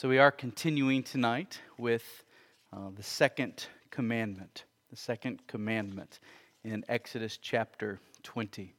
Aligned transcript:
So, 0.00 0.08
we 0.08 0.16
are 0.16 0.30
continuing 0.30 1.02
tonight 1.02 1.60
with 1.76 2.24
uh, 2.72 2.88
the 2.96 3.02
second 3.02 3.66
commandment, 3.90 4.64
the 4.88 4.96
second 4.96 5.46
commandment 5.46 6.20
in 6.64 6.86
Exodus 6.88 7.36
chapter 7.36 8.00
20. 8.22 8.72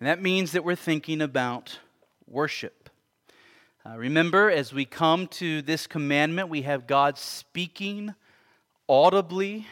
And 0.00 0.08
that 0.08 0.20
means 0.20 0.50
that 0.50 0.64
we're 0.64 0.74
thinking 0.74 1.22
about 1.22 1.78
worship. 2.26 2.90
Uh, 3.86 3.98
remember, 3.98 4.50
as 4.50 4.72
we 4.72 4.84
come 4.84 5.28
to 5.28 5.62
this 5.62 5.86
commandment, 5.86 6.48
we 6.48 6.62
have 6.62 6.88
God 6.88 7.18
speaking 7.18 8.16
audibly 8.88 9.64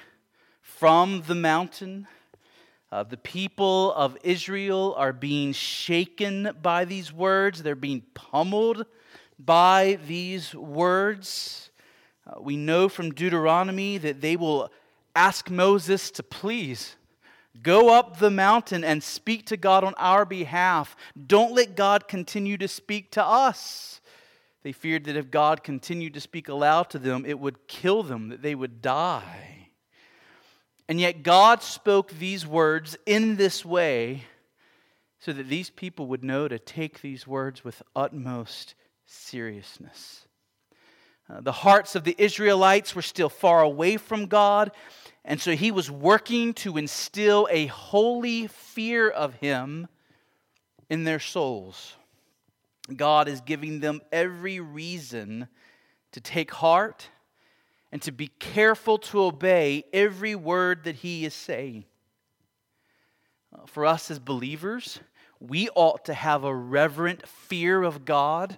from 0.62 1.24
the 1.26 1.34
mountain. 1.34 2.06
Uh, 2.92 3.02
the 3.02 3.16
people 3.16 3.92
of 3.94 4.16
Israel 4.22 4.94
are 4.96 5.12
being 5.12 5.52
shaken 5.52 6.50
by 6.62 6.84
these 6.84 7.12
words, 7.12 7.64
they're 7.64 7.74
being 7.74 8.04
pummeled 8.14 8.86
by 9.38 9.98
these 10.06 10.54
words. 10.54 11.70
Uh, 12.26 12.40
we 12.40 12.56
know 12.56 12.88
from 12.88 13.12
Deuteronomy 13.12 13.98
that 13.98 14.20
they 14.20 14.36
will 14.36 14.70
ask 15.14 15.50
Moses 15.50 16.10
to 16.12 16.22
please 16.22 16.96
go 17.62 17.94
up 17.94 18.18
the 18.18 18.30
mountain 18.30 18.84
and 18.84 19.02
speak 19.02 19.46
to 19.46 19.56
God 19.56 19.84
on 19.84 19.94
our 19.94 20.24
behalf. 20.24 20.96
Don't 21.26 21.54
let 21.54 21.76
God 21.76 22.08
continue 22.08 22.56
to 22.58 22.68
speak 22.68 23.10
to 23.12 23.24
us. 23.24 24.00
They 24.62 24.72
feared 24.72 25.04
that 25.04 25.16
if 25.16 25.30
God 25.30 25.62
continued 25.62 26.14
to 26.14 26.20
speak 26.20 26.48
aloud 26.48 26.90
to 26.90 26.98
them, 26.98 27.24
it 27.24 27.38
would 27.38 27.68
kill 27.68 28.02
them, 28.02 28.28
that 28.28 28.42
they 28.42 28.54
would 28.54 28.82
die. 28.82 29.68
And 30.88 31.00
yet, 31.00 31.22
God 31.22 31.62
spoke 31.62 32.12
these 32.12 32.46
words 32.46 32.96
in 33.06 33.36
this 33.36 33.64
way 33.64 34.24
so 35.18 35.32
that 35.32 35.48
these 35.48 35.70
people 35.70 36.06
would 36.06 36.22
know 36.22 36.46
to 36.46 36.58
take 36.58 37.00
these 37.00 37.26
words 37.26 37.64
with 37.64 37.82
utmost 37.94 38.74
seriousness. 39.06 40.26
Uh, 41.28 41.40
the 41.40 41.52
hearts 41.52 41.94
of 41.94 42.04
the 42.04 42.14
Israelites 42.18 42.94
were 42.94 43.02
still 43.02 43.28
far 43.28 43.62
away 43.62 43.96
from 43.96 44.26
God, 44.26 44.70
and 45.24 45.40
so 45.40 45.52
he 45.56 45.72
was 45.72 45.90
working 45.90 46.54
to 46.54 46.76
instill 46.76 47.48
a 47.50 47.66
holy 47.66 48.46
fear 48.46 49.08
of 49.08 49.34
him 49.34 49.88
in 50.88 51.04
their 51.04 51.18
souls. 51.18 51.94
God 52.94 53.26
is 53.26 53.40
giving 53.40 53.80
them 53.80 54.00
every 54.12 54.60
reason 54.60 55.48
to 56.12 56.20
take 56.20 56.52
heart 56.52 57.08
and 57.90 58.00
to 58.02 58.12
be 58.12 58.28
careful 58.28 58.98
to 58.98 59.22
obey 59.22 59.84
every 59.92 60.36
word 60.36 60.84
that 60.84 60.96
he 60.96 61.24
is 61.24 61.34
saying. 61.34 61.84
Uh, 63.52 63.66
for 63.66 63.84
us 63.84 64.10
as 64.10 64.20
believers, 64.20 65.00
we 65.40 65.68
ought 65.74 66.04
to 66.04 66.14
have 66.14 66.44
a 66.44 66.54
reverent 66.54 67.26
fear 67.26 67.82
of 67.82 68.04
God 68.04 68.56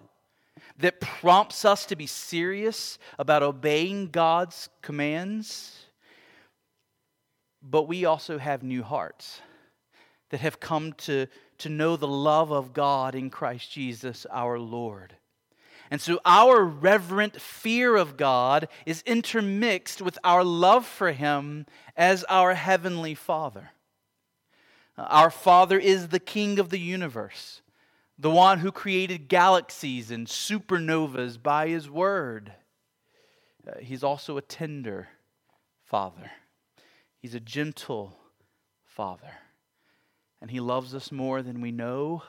that 0.78 1.01
prompts 1.01 1.64
us 1.64 1.87
to 1.87 1.97
be 1.97 2.06
serious 2.06 2.98
about 3.19 3.42
obeying 3.42 4.09
God's 4.09 4.69
commands. 4.83 5.87
But 7.62 7.89
we 7.89 8.05
also 8.05 8.39
have 8.39 8.62
new 8.62 8.83
hearts 8.83 9.41
that 10.31 10.41
have 10.41 10.61
come 10.61 10.92
to, 10.92 11.27
to 11.59 11.69
know 11.69 11.97
the 11.97 12.09
love 12.09 12.50
of 12.50 12.73
God 12.73 13.15
in 13.15 13.31
Christ 13.31 13.73
Jesus 13.73 14.27
our 14.31 14.59
Lord. 14.59 15.17
And 15.91 16.00
so 16.00 16.20
our 16.25 16.62
reverent 16.62 17.41
fear 17.41 17.97
of 17.97 18.17
God 18.17 18.69
is 18.84 19.03
intermixed 19.06 20.03
with 20.03 20.19
our 20.22 20.45
love 20.45 20.87
for 20.87 21.12
Him 21.12 21.67
as 21.97 22.25
our 22.25 22.55
Heavenly 22.55 23.15
Father. 23.15 23.70
Our 24.98 25.31
Father 25.31 25.78
is 25.78 26.09
the 26.09 26.20
King 26.20 26.59
of 26.59 26.70
the 26.70 26.81
universe 26.81 27.62
the 28.19 28.30
one 28.30 28.58
who 28.58 28.72
created 28.72 29.28
galaxies 29.28 30.11
and 30.11 30.27
supernovas 30.27 31.41
by 31.41 31.69
his 31.69 31.88
word. 31.88 32.52
Uh, 33.66 33.78
he's 33.80 34.02
also 34.02 34.36
a 34.36 34.42
tender 34.42 35.08
father, 35.84 36.30
he's 37.19 37.34
a 37.34 37.41
gentle 37.41 38.16
father. 38.84 39.33
And 40.41 40.53
he 40.53 40.60
loves 40.60 40.94
us 40.94 41.10
more 41.10 41.43
than 41.43 41.60
we 41.60 41.72
know 41.72 42.22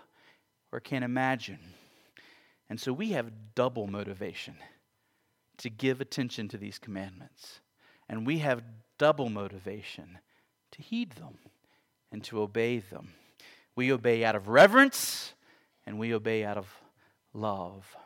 or 0.71 0.79
can 0.79 1.03
imagine. 1.03 1.59
And 2.67 2.79
so 2.79 2.91
we 2.91 3.11
have 3.11 3.53
double 3.53 3.85
motivation 3.85 4.55
to 5.57 5.69
give 5.69 6.01
attention 6.01 6.47
to 6.47 6.57
these 6.57 6.79
commandments. 6.79 7.59
And 8.07 8.25
we 8.25 8.39
have 8.39 8.63
double 8.97 9.29
motivation 9.29 10.17
to 10.71 10.81
heed 10.81 11.11
them 11.11 11.37
and 12.11 12.23
to 12.23 12.41
obey 12.41 12.79
them. 12.79 13.13
We 13.75 13.91
obey 13.91 14.25
out 14.25 14.35
of 14.35 14.47
reverence 14.47 15.33
and 15.89 15.97
we 15.97 16.13
obey 16.13 16.45
out 16.45 16.55
of 16.55 16.67
love. 17.33 17.97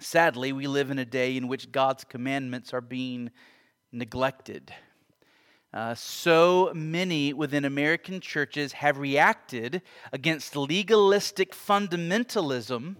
Sadly, 0.00 0.54
we 0.54 0.66
live 0.66 0.90
in 0.90 0.98
a 0.98 1.04
day 1.04 1.36
in 1.36 1.46
which 1.46 1.70
God's 1.70 2.02
commandments 2.02 2.72
are 2.72 2.80
being 2.80 3.30
neglected. 3.92 4.72
Uh, 5.74 5.94
so 5.94 6.72
many 6.74 7.34
within 7.34 7.66
American 7.66 8.20
churches 8.20 8.72
have 8.72 8.96
reacted 8.96 9.82
against 10.14 10.56
legalistic 10.56 11.52
fundamentalism, 11.52 12.96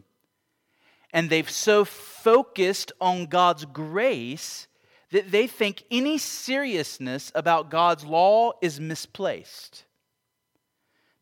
and 1.15 1.31
they've 1.31 1.51
so 1.51 1.87
focused 1.87 2.93
on 3.01 3.25
God's 3.25 3.65
grace 3.65 4.69
that 5.13 5.31
they 5.31 5.47
think 5.47 5.83
any 5.91 6.19
seriousness 6.19 7.33
about 7.35 7.71
God's 7.71 8.05
law 8.05 8.53
is 8.61 8.79
misplaced. 8.79 9.85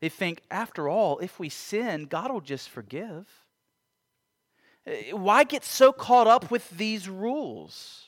They 0.01 0.09
think, 0.09 0.41
after 0.49 0.89
all, 0.89 1.19
if 1.19 1.39
we 1.39 1.49
sin, 1.49 2.05
God 2.05 2.31
will 2.31 2.41
just 2.41 2.69
forgive. 2.69 3.27
Eh, 4.85 5.11
why 5.11 5.43
get 5.43 5.63
so 5.63 5.93
caught 5.93 6.27
up 6.27 6.49
with 6.49 6.69
these 6.71 7.07
rules? 7.07 8.07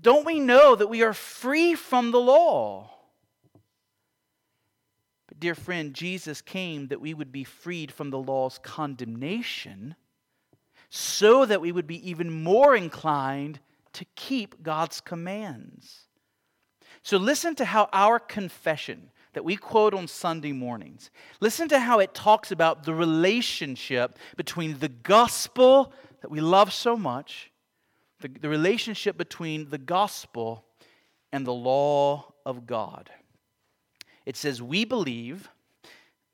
Don't 0.00 0.24
we 0.24 0.40
know 0.40 0.74
that 0.74 0.88
we 0.88 1.02
are 1.02 1.12
free 1.12 1.74
from 1.74 2.10
the 2.10 2.20
law? 2.20 2.90
But, 5.28 5.38
dear 5.38 5.54
friend, 5.54 5.92
Jesus 5.92 6.40
came 6.40 6.88
that 6.88 7.02
we 7.02 7.12
would 7.12 7.30
be 7.30 7.44
freed 7.44 7.92
from 7.92 8.08
the 8.08 8.18
law's 8.18 8.58
condemnation 8.58 9.94
so 10.88 11.44
that 11.44 11.60
we 11.60 11.72
would 11.72 11.86
be 11.86 12.08
even 12.08 12.30
more 12.42 12.74
inclined 12.74 13.60
to 13.92 14.06
keep 14.14 14.62
God's 14.62 15.02
commands. 15.02 16.06
So, 17.02 17.18
listen 17.18 17.54
to 17.56 17.66
how 17.66 17.90
our 17.92 18.18
confession 18.18 19.10
that 19.32 19.44
we 19.44 19.56
quote 19.56 19.94
on 19.94 20.06
Sunday 20.06 20.52
mornings. 20.52 21.10
Listen 21.40 21.68
to 21.68 21.80
how 21.80 21.98
it 21.98 22.14
talks 22.14 22.50
about 22.50 22.84
the 22.84 22.94
relationship 22.94 24.18
between 24.36 24.78
the 24.78 24.88
gospel 24.88 25.92
that 26.20 26.30
we 26.30 26.40
love 26.40 26.72
so 26.72 26.96
much, 26.96 27.50
the, 28.20 28.28
the 28.28 28.48
relationship 28.48 29.16
between 29.16 29.70
the 29.70 29.78
gospel 29.78 30.64
and 31.32 31.46
the 31.46 31.52
law 31.52 32.32
of 32.44 32.66
God. 32.66 33.10
It 34.26 34.36
says, 34.36 34.60
We 34.60 34.84
believe 34.84 35.50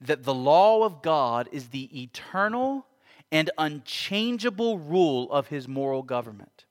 that 0.00 0.25
the 0.25 0.34
law 0.34 0.84
of 0.84 1.03
God 1.03 1.48
is 1.53 1.69
the 1.69 2.03
eternal 2.03 2.87
and 3.31 3.50
unchangeable 3.58 4.78
rule 4.78 5.31
of 5.31 5.48
his 5.48 5.69
moral 5.69 6.03
government, 6.03 6.64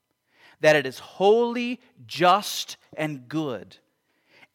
that 0.60 0.76
it 0.76 0.86
is 0.86 0.98
holy, 0.98 1.80
just, 2.06 2.76
and 2.96 3.28
good 3.28 3.78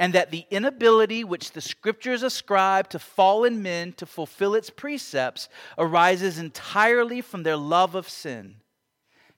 and 0.04 0.12
that 0.12 0.32
the 0.32 0.46
inability 0.52 1.24
which 1.24 1.54
the 1.54 1.62
scriptures 1.62 2.24
ascribe 2.24 2.90
to 2.90 3.00
fallen 3.00 3.64
men 3.64 3.94
to 3.94 4.06
fulfill 4.06 4.54
its 4.54 4.70
precepts 4.70 5.48
arises 5.78 6.38
entirely 6.38 7.22
from 7.22 7.44
their 7.44 7.56
love 7.56 7.96
of 7.96 8.10
sin, 8.10 8.56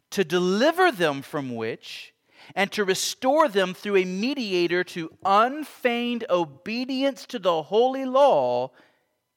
to 0.10 0.24
deliver 0.24 0.92
them 0.92 1.22
from 1.22 1.56
which, 1.56 2.16
and 2.56 2.72
to 2.72 2.84
restore 2.84 3.48
them 3.48 3.76
through 3.76 3.98
a 3.98 4.06
mediator 4.06 4.84
to 4.84 5.16
unfeigned 5.24 6.26
obedience 6.32 7.28
to 7.28 7.38
the 7.38 7.62
holy 7.62 8.06
law, 8.06 8.72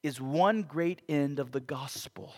is 0.03 0.23
one 0.23 0.63
great 0.63 1.03
end 1.11 1.39
of 1.39 1.53
the 1.53 1.61
gospel 1.61 2.33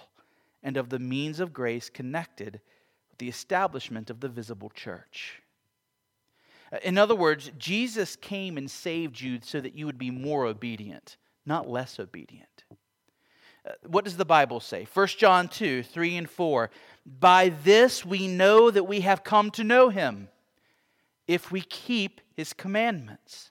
and 0.65 0.77
of 0.77 0.89
the 0.89 0.99
means 0.99 1.39
of 1.39 1.53
grace 1.53 1.89
connected 1.89 2.61
with 3.09 3.19
the 3.19 3.29
establishment 3.29 4.11
of 4.11 4.19
the 4.19 4.29
visible 4.29 4.71
church. 4.71 5.40
In 6.83 6.99
other 6.99 7.17
words, 7.17 7.51
Jesus 7.59 8.17
came 8.17 8.57
and 8.57 8.71
saved 8.71 9.21
you 9.21 9.41
so 9.43 9.61
that 9.61 9.75
you 9.75 9.87
would 9.87 9.99
be 9.99 10.11
more 10.11 10.47
obedient, 10.47 11.17
not 11.45 11.69
less 11.69 11.99
obedient. 11.99 12.65
Uh, 13.67 13.73
what 13.87 14.05
does 14.05 14.17
the 14.17 14.25
Bible 14.25 14.61
say? 14.61 14.87
1 14.93 15.07
John 15.19 15.49
2 15.49 15.83
3 15.83 16.17
and 16.17 16.31
4. 16.31 16.71
By 17.05 17.49
this 17.49 18.05
we 18.05 18.29
know 18.29 18.71
that 18.71 18.85
we 18.85 19.01
have 19.01 19.25
come 19.25 19.51
to 19.53 19.65
know 19.65 19.89
him, 19.89 20.29
if 21.27 21.51
we 21.51 21.61
keep 21.61 22.21
his 22.35 22.53
commandments. 22.53 23.51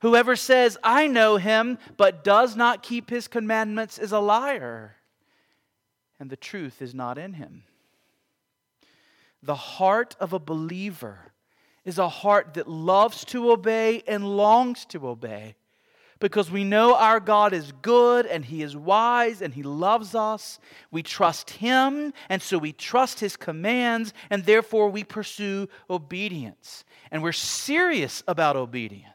Whoever 0.00 0.34
says, 0.34 0.76
I 0.82 1.06
know 1.06 1.36
him, 1.36 1.78
but 1.96 2.24
does 2.24 2.56
not 2.56 2.82
keep 2.82 3.08
his 3.08 3.28
commandments 3.28 3.98
is 3.98 4.10
a 4.10 4.18
liar, 4.18 4.96
and 6.18 6.28
the 6.28 6.36
truth 6.36 6.82
is 6.82 6.92
not 6.92 7.18
in 7.18 7.34
him. 7.34 7.62
The 9.44 9.54
heart 9.54 10.16
of 10.18 10.32
a 10.32 10.40
believer 10.40 11.32
is 11.84 11.98
a 11.98 12.08
heart 12.08 12.54
that 12.54 12.68
loves 12.68 13.24
to 13.26 13.50
obey 13.50 14.02
and 14.06 14.36
longs 14.36 14.84
to 14.86 15.08
obey. 15.08 15.56
because 16.22 16.52
we 16.52 16.62
know 16.62 16.94
our 16.94 17.18
God 17.18 17.52
is 17.52 17.72
good 17.82 18.26
and 18.26 18.44
He 18.44 18.62
is 18.62 18.76
wise 18.76 19.42
and 19.42 19.52
He 19.52 19.64
loves 19.64 20.14
us. 20.14 20.60
We 20.92 21.02
trust 21.02 21.50
Him, 21.50 22.12
and 22.28 22.40
so 22.40 22.58
we 22.58 22.72
trust 22.72 23.18
His 23.18 23.36
commands, 23.36 24.14
and 24.30 24.44
therefore 24.44 24.88
we 24.88 25.02
pursue 25.02 25.68
obedience. 25.90 26.84
And 27.10 27.24
we're 27.24 27.32
serious 27.32 28.22
about 28.28 28.54
obedience. 28.54 29.08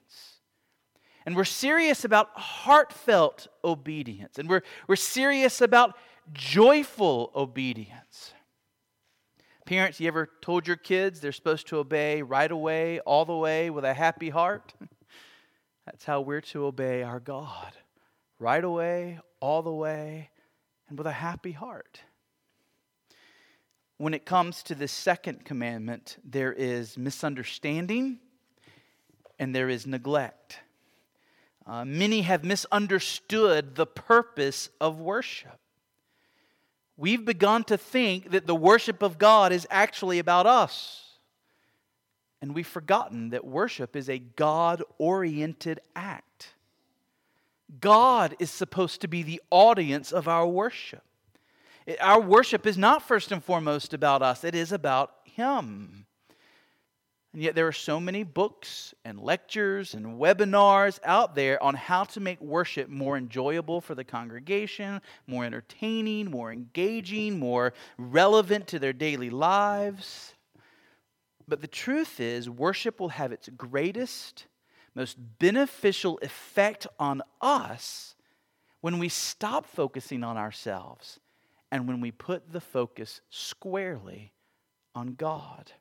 And 1.25 1.33
we're 1.33 1.45
serious 1.45 2.03
about 2.03 2.29
heartfelt 2.35 3.47
obedience. 3.63 4.37
And 4.37 4.49
we're, 4.49 4.63
we're 4.87 4.97
serious 4.97 5.61
about 5.61 5.95
joyful 6.33 7.31
obedience. 7.33 8.33
Parents, 9.67 9.99
you 9.99 10.07
ever 10.07 10.29
told 10.39 10.65
your 10.65 10.77
kids 10.77 11.19
they're 11.19 11.33
supposed 11.33 11.67
to 11.67 11.77
obey 11.77 12.21
right 12.21 12.49
away, 12.49 13.01
all 13.01 13.25
the 13.25 13.35
way, 13.35 13.69
with 13.69 13.83
a 13.83 13.93
happy 13.93 14.29
heart? 14.29 14.73
That's 15.85 16.05
how 16.05 16.21
we're 16.21 16.39
to 16.39 16.67
obey 16.67 17.03
our 17.03 17.19
God. 17.19 17.73
Right 18.39 18.63
away, 18.63 19.19
all 19.41 19.61
the 19.61 19.73
way, 19.73 20.29
and 20.87 20.97
with 20.97 21.05
a 21.05 21.11
happy 21.11 21.51
heart. 21.51 21.99
When 23.97 24.13
it 24.13 24.25
comes 24.25 24.63
to 24.63 24.75
the 24.75 24.87
second 24.87 25.43
commandment, 25.43 26.15
there 26.23 26.53
is 26.53 26.97
misunderstanding 26.97 28.19
and 29.37 29.53
there 29.53 29.67
is 29.67 29.85
neglect. 29.85 30.59
Uh, 31.65 31.83
many 31.83 32.21
have 32.21 32.45
misunderstood 32.45 33.75
the 33.75 33.85
purpose 33.85 34.69
of 34.79 35.01
worship 35.01 35.59
we've 36.97 37.23
begun 37.23 37.63
to 37.65 37.77
think 37.77 38.31
that 38.31 38.47
the 38.47 38.55
worship 38.55 39.01
of 39.01 39.17
God 39.17 39.51
is 39.51 39.67
actually 39.69 40.19
about 40.19 40.45
us. 40.45 41.03
And 42.41 42.53
we've 42.53 42.67
forgotten 42.67 43.29
that 43.29 43.45
worship 43.45 43.95
is 43.95 44.09
a 44.09 44.19
God 44.19 44.83
oriented 44.97 45.79
act. 45.95 46.53
God 47.79 48.35
is 48.39 48.51
supposed 48.51 49.01
to 49.01 49.07
be 49.07 49.23
the 49.23 49.41
audience 49.49 50.11
of 50.11 50.27
our 50.27 50.47
worship. 50.47 51.03
Our 52.01 52.19
worship 52.19 52.65
is 52.65 52.77
not 52.77 53.01
first 53.01 53.31
and 53.31 53.43
foremost 53.43 53.93
about 53.93 54.21
us, 54.21 54.43
it 54.43 54.55
is 54.55 54.71
about 54.71 55.11
Him. 55.23 56.06
And 57.37 57.43
yet, 57.43 57.53
there 57.53 57.67
are 57.67 57.71
so 57.71 57.99
many 57.99 58.23
books 58.23 58.95
and 59.05 59.19
lectures 59.19 59.93
and 59.93 60.19
webinars 60.19 60.97
out 61.03 61.35
there 61.35 61.61
on 61.61 61.75
how 61.75 62.03
to 62.05 62.19
make 62.19 62.41
worship 62.41 62.89
more 62.89 63.15
enjoyable 63.15 63.79
for 63.79 63.93
the 63.93 64.03
congregation, 64.03 65.03
more 65.27 65.45
entertaining, 65.45 66.31
more 66.31 66.51
engaging, 66.51 67.37
more 67.37 67.73
relevant 67.99 68.65
to 68.69 68.79
their 68.79 68.91
daily 68.91 69.29
lives. 69.29 70.33
But 71.47 71.61
the 71.61 71.67
truth 71.67 72.19
is, 72.19 72.49
worship 72.49 72.99
will 72.99 73.09
have 73.09 73.31
its 73.31 73.49
greatest, 73.49 74.47
most 74.95 75.15
beneficial 75.37 76.17
effect 76.23 76.87
on 76.97 77.21
us 77.39 78.15
when 78.81 78.97
we 78.97 79.09
stop 79.09 79.67
focusing 79.67 80.23
on 80.23 80.37
ourselves 80.37 81.19
and 81.71 81.87
when 81.87 82.01
we 82.01 82.09
put 82.09 82.51
the 82.51 82.61
focus 82.61 83.21
squarely 83.29 84.33
on 84.95 85.13
God. 85.13 85.71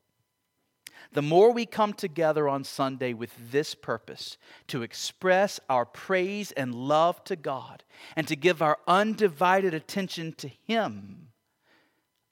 The 1.13 1.23
more 1.23 1.53
we 1.53 1.67
come 1.67 1.93
together 1.93 2.49
on 2.49 2.65
Sunday 2.65 3.13
with 3.13 3.33
this 3.51 3.75
purpose 3.75 4.37
to 4.69 4.83
express 4.83 5.61
our 5.69 5.85
praise 5.85 6.53
and 6.53 6.75
love 6.75 7.23
to 7.25 7.37
God 7.37 7.85
and 8.15 8.27
to 8.29 8.37
give 8.37 8.63
our 8.63 8.79
undivided 8.87 9.75
attention 9.75 10.33
to 10.35 10.49
Him, 10.49 11.29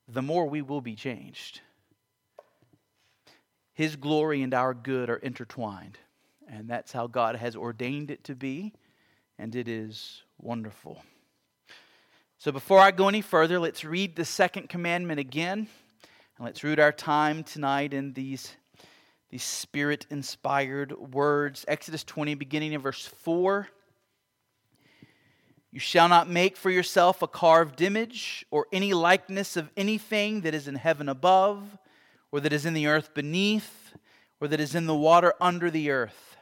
the 0.09 0.23
more 0.23 0.47
we 0.47 0.63
will 0.63 0.81
be 0.81 0.95
changed. 0.95 1.61
His 3.73 3.97
glory 3.97 4.43
and 4.43 4.55
our 4.55 4.75
good 4.75 5.11
are 5.11 5.17
intertwined, 5.17 5.99
and 6.49 6.69
that's 6.69 6.93
how 6.93 7.07
God 7.07 7.37
has 7.37 7.57
ordained 7.57 8.11
it 8.11 8.25
to 8.25 8.35
be, 8.35 8.73
and 9.39 9.57
it 9.57 9.67
is 9.67 10.23
wonderful. 10.39 11.03
So, 12.39 12.53
before 12.53 12.79
I 12.79 12.91
go 12.91 13.09
any 13.09 13.23
further, 13.23 13.59
let's 13.59 13.85
read 13.85 14.17
the 14.17 14.25
second 14.25 14.69
commandment 14.69 15.19
again. 15.19 15.69
And 16.37 16.45
let's 16.45 16.65
root 16.65 16.81
our 16.81 16.91
time 16.91 17.45
tonight 17.45 17.95
in 17.95 18.13
these, 18.13 18.57
these 19.31 19.45
spirit 19.45 20.05
inspired 20.11 20.93
words. 21.13 21.65
Exodus 21.69 22.03
20, 22.03 22.35
beginning 22.35 22.73
in 22.73 22.81
verse 22.81 23.07
4. 23.07 23.69
You 25.71 25.79
shall 25.79 26.09
not 26.09 26.29
make 26.29 26.57
for 26.57 26.71
yourself 26.71 27.23
a 27.23 27.29
carved 27.29 27.81
image 27.81 28.45
or 28.51 28.67
any 28.73 28.93
likeness 28.93 29.57
of 29.57 29.71
anything 29.77 30.41
that 30.41 30.55
is 30.55 30.67
in 30.67 30.75
heaven 30.75 31.09
above, 31.09 31.63
or 32.33 32.41
that 32.41 32.53
is 32.53 32.67
in 32.67 32.75
the 32.75 32.89
earth 32.89 33.15
beneath, 33.15 33.95
or 34.41 34.49
that 34.49 34.61
is 34.61 34.75
in 34.75 34.87
the 34.87 34.95
water 34.95 35.35
under 35.41 35.71
the 35.71 35.91
earth. 35.91 36.37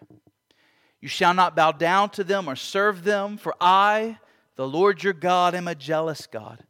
You 1.03 1.09
shall 1.09 1.35
not 1.35 1.55
bow 1.55 1.73
down 1.73 2.11
to 2.11 2.25
them 2.25 2.49
or 2.49 2.57
serve 2.57 3.05
them, 3.05 3.37
for 3.37 3.55
I, 3.61 4.19
the 4.57 4.67
Lord 4.67 5.03
your 5.03 5.13
God, 5.13 5.55
am 5.55 5.69
a 5.69 5.75
jealous 5.75 6.27
God 6.27 6.65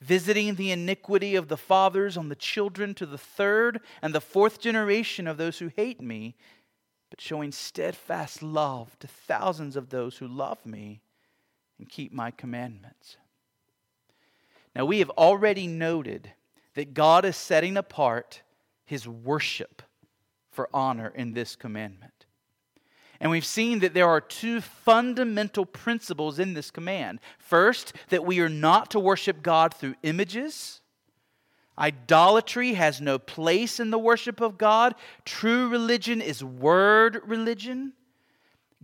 visiting 0.00 0.54
the 0.54 0.70
iniquity 0.70 1.34
of 1.34 1.48
the 1.48 1.56
fathers 1.56 2.16
on 2.16 2.28
the 2.28 2.34
children 2.34 2.94
to 2.94 3.06
the 3.06 3.18
third 3.18 3.80
and 4.02 4.14
the 4.14 4.20
fourth 4.20 4.60
generation 4.60 5.26
of 5.26 5.36
those 5.36 5.58
who 5.58 5.70
hate 5.74 6.00
me, 6.00 6.36
but 7.10 7.20
showing 7.20 7.52
steadfast 7.52 8.42
love 8.42 8.98
to 8.98 9.06
thousands 9.06 9.76
of 9.76 9.90
those 9.90 10.18
who 10.18 10.28
love 10.28 10.64
me 10.66 11.00
and 11.78 11.88
keep 11.88 12.12
my 12.12 12.30
commandments. 12.30 13.16
Now, 14.74 14.84
we 14.84 14.98
have 14.98 15.10
already 15.10 15.66
noted 15.66 16.32
that 16.74 16.92
God 16.94 17.24
is 17.24 17.36
setting 17.36 17.76
apart 17.76 18.42
his 18.84 19.08
worship 19.08 19.82
for 20.50 20.68
honor 20.72 21.12
in 21.14 21.32
this 21.32 21.56
commandment. 21.56 22.15
And 23.20 23.30
we've 23.30 23.46
seen 23.46 23.78
that 23.80 23.94
there 23.94 24.08
are 24.08 24.20
two 24.20 24.60
fundamental 24.60 25.64
principles 25.64 26.38
in 26.38 26.54
this 26.54 26.70
command. 26.70 27.20
First, 27.38 27.92
that 28.08 28.24
we 28.24 28.40
are 28.40 28.48
not 28.48 28.90
to 28.90 29.00
worship 29.00 29.42
God 29.42 29.72
through 29.74 29.94
images. 30.02 30.80
Idolatry 31.78 32.74
has 32.74 33.00
no 33.00 33.18
place 33.18 33.80
in 33.80 33.90
the 33.90 33.98
worship 33.98 34.40
of 34.40 34.58
God. 34.58 34.94
True 35.24 35.68
religion 35.68 36.20
is 36.20 36.42
word 36.42 37.20
religion. 37.26 37.92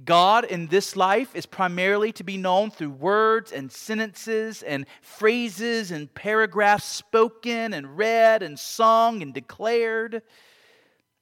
God 0.05 0.45
in 0.45 0.69
this 0.69 0.97
life 0.97 1.37
is 1.37 1.47
primarily 1.47 2.13
to 2.13 2.25
be 2.25 2.37
known 2.37 2.71
through 2.71 2.91
words 2.91 3.53
and 3.53 3.71
sentences 3.71 4.63
and 4.63 4.87
phrases 5.01 5.91
and 5.91 6.13
paragraphs 6.15 6.85
spoken 6.85 7.75
and 7.75 7.97
read 7.97 8.43
and 8.43 8.59
sung 8.59 9.23
and 9.23 9.33
declared, 9.35 10.23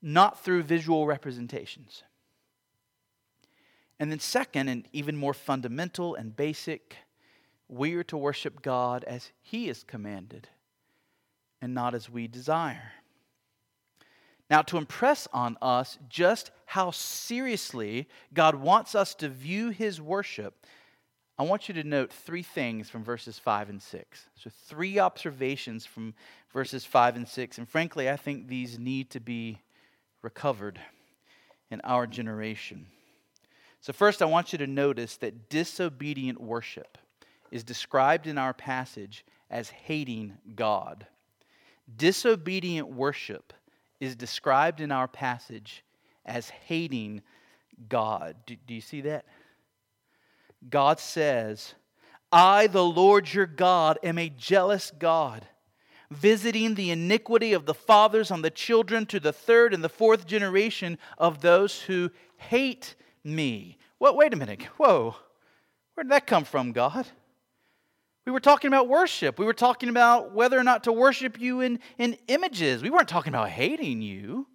not 0.01 0.43
through 0.43 0.63
visual 0.63 1.07
representations. 1.07 2.05
And 4.01 4.11
then, 4.11 4.19
second, 4.19 4.69
and 4.69 4.89
even 4.95 5.15
more 5.15 5.35
fundamental 5.35 6.15
and 6.15 6.35
basic, 6.35 6.97
we 7.69 7.95
are 7.95 8.05
to 8.05 8.17
worship 8.17 8.63
God 8.63 9.05
as 9.05 9.31
He 9.43 9.69
is 9.69 9.85
commanded 9.85 10.49
and 11.61 11.75
not 11.75 11.95
as 11.95 12.09
we 12.09 12.27
desire. 12.27 12.93
Now, 14.49 14.63
to 14.63 14.79
impress 14.79 15.29
on 15.35 15.59
us 15.61 15.99
just 16.09 16.51
how 16.65 16.93
seriously 16.93 18.09
God 18.33 18.55
wants 18.55 18.95
us 18.95 19.15
to 19.17 19.29
view 19.29 19.69
His 19.69 20.01
worship, 20.01 20.67
I 21.39 21.43
want 21.43 21.69
you 21.69 21.75
to 21.75 21.85
note 21.85 22.11
three 22.11 22.43
things 22.43 22.89
from 22.89 23.05
verses 23.05 23.39
5 23.39 23.69
and 23.69 23.83
6. 23.83 24.27
So, 24.35 24.51
three 24.67 24.99
observations 24.99 25.85
from 25.85 26.15
verses 26.55 26.87
5 26.87 27.17
and 27.17 27.29
6. 27.29 27.59
And 27.59 27.69
frankly, 27.69 28.09
I 28.09 28.17
think 28.17 28.49
these 28.49 28.79
need 28.79 29.11
to 29.11 29.21
be 29.21 29.61
recovered 30.23 30.81
in 31.71 31.83
our 31.83 32.07
generation. 32.07 32.87
So, 33.81 33.93
first, 33.93 34.21
I 34.21 34.27
want 34.27 34.53
you 34.53 34.59
to 34.59 34.67
notice 34.67 35.17
that 35.19 35.49
disobedient 35.49 36.41
worship 36.41 36.99
is 37.51 37.65
described 37.65 38.27
in 38.27 38.37
our 38.37 38.53
passage 38.53 39.25
as 39.51 39.71
hating 39.71 40.35
God. 40.55 41.07
Disobedient 41.97 42.89
worship 42.89 43.53
is 43.99 44.15
described 44.15 44.81
in 44.81 44.93
our 44.93 45.09
passage 45.09 45.83
as 46.25 46.51
hating 46.51 47.23
God. 47.89 48.37
Do, 48.47 48.57
do, 48.67 48.75
you 48.75 48.81
see 48.81 49.01
that? 49.03 49.25
God 50.69 51.01
says, 51.01 51.75
I, 52.31 52.67
the 52.67 52.85
Lord 52.85 53.33
your 53.33 53.47
God, 53.47 53.99
am 54.03 54.19
a 54.19 54.29
jealous 54.29 54.93
God, 54.99 55.47
visiting 56.11 56.75
the 56.75 56.91
iniquity 56.91 57.55
of 57.55 57.67
the 57.67 57.75
fathers 57.75 58.31
on 58.31 58.43
the 58.43 58.51
children 58.51 59.07
to 59.07 59.19
the 59.19 59.33
third 59.33 59.73
and 59.73 59.83
the 59.83 59.89
fourth 59.89 60.27
generation 60.27 60.99
of 61.17 61.41
those 61.41 61.83
who 61.83 62.11
hate 62.37 62.95
me. 63.25 63.79
Well, 63.99 64.17
wait 64.17 64.33
a 64.33 64.37
minute. 64.37 64.63
Whoa. 64.77 65.17
Where 65.95 66.05
did 66.05 66.13
that 66.13 66.27
come 66.27 66.45
from, 66.45 66.73
God? 66.73 67.07
We 68.27 68.33
were 68.33 68.41
talking 68.41 68.69
about 68.69 68.89
worship. 68.89 69.39
We 69.39 69.45
were 69.45 69.53
talking 69.53 69.89
about 69.89 70.33
whether 70.33 70.59
or 70.59 70.65
not 70.65 70.85
to 70.85 70.93
worship 70.93 71.41
you 71.41 71.61
in, 71.61 71.81
in 71.99 72.17
images. 72.29 72.83
We 72.83 72.91
weren't 72.91 73.09
talking 73.09 73.33
about 73.33 73.49
hating 73.49 74.03
you. 74.03 74.47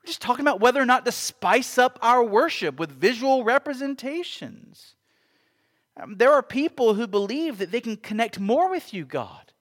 We're 0.00 0.06
just 0.06 0.22
talking 0.22 0.44
about 0.44 0.60
whether 0.60 0.80
or 0.80 0.86
not 0.86 1.04
to 1.06 1.12
spice 1.12 1.78
up 1.78 1.98
our 2.02 2.22
worship 2.22 2.78
with 2.78 2.90
visual 2.90 3.42
representations. 3.42 4.94
Um, 5.96 6.16
there 6.18 6.32
are 6.32 6.42
people 6.42 6.94
who 6.94 7.06
believe 7.06 7.58
that 7.58 7.70
they 7.72 7.80
can 7.80 7.96
connect 7.96 8.38
more 8.38 8.70
with 8.70 8.92
you, 8.92 9.04
God, 9.04 9.52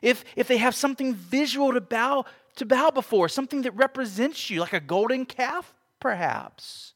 if, 0.00 0.24
if 0.36 0.48
they 0.48 0.58
have 0.58 0.74
something 0.74 1.14
visual 1.14 1.72
to 1.72 1.80
bow, 1.80 2.24
to 2.56 2.64
bow 2.64 2.90
before, 2.90 3.28
something 3.28 3.62
that 3.62 3.72
represents 3.72 4.48
you, 4.48 4.60
like 4.60 4.72
a 4.72 4.80
golden 4.80 5.24
calf, 5.24 5.74
perhaps 5.98 6.91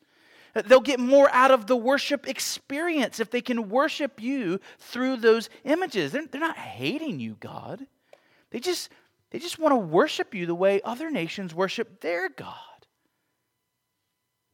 They'll 0.65 0.81
get 0.81 1.01
more 1.01 1.29
out 1.33 1.51
of 1.51 1.67
the 1.67 1.77
worship 1.77 2.27
experience 2.27 3.21
if 3.21 3.31
they 3.31 3.43
can 3.43 3.69
worship 3.69 4.23
you 4.23 4.61
through 4.79 5.19
those 5.19 5.51
images. 5.65 6.13
They're, 6.13 6.27
they're 6.27 6.41
not 6.41 6.57
hating 6.57 7.21
you, 7.21 7.37
God. 7.41 7.87
They 8.51 8.61
just, 8.61 8.91
they 9.31 9.39
just 9.39 9.59
want 9.59 9.73
to 9.73 9.77
worship 9.77 10.35
you 10.35 10.47
the 10.47 10.55
way 10.55 10.81
other 10.83 11.11
nations 11.11 11.55
worship 11.55 12.01
their 12.01 12.29
God. 12.29 12.55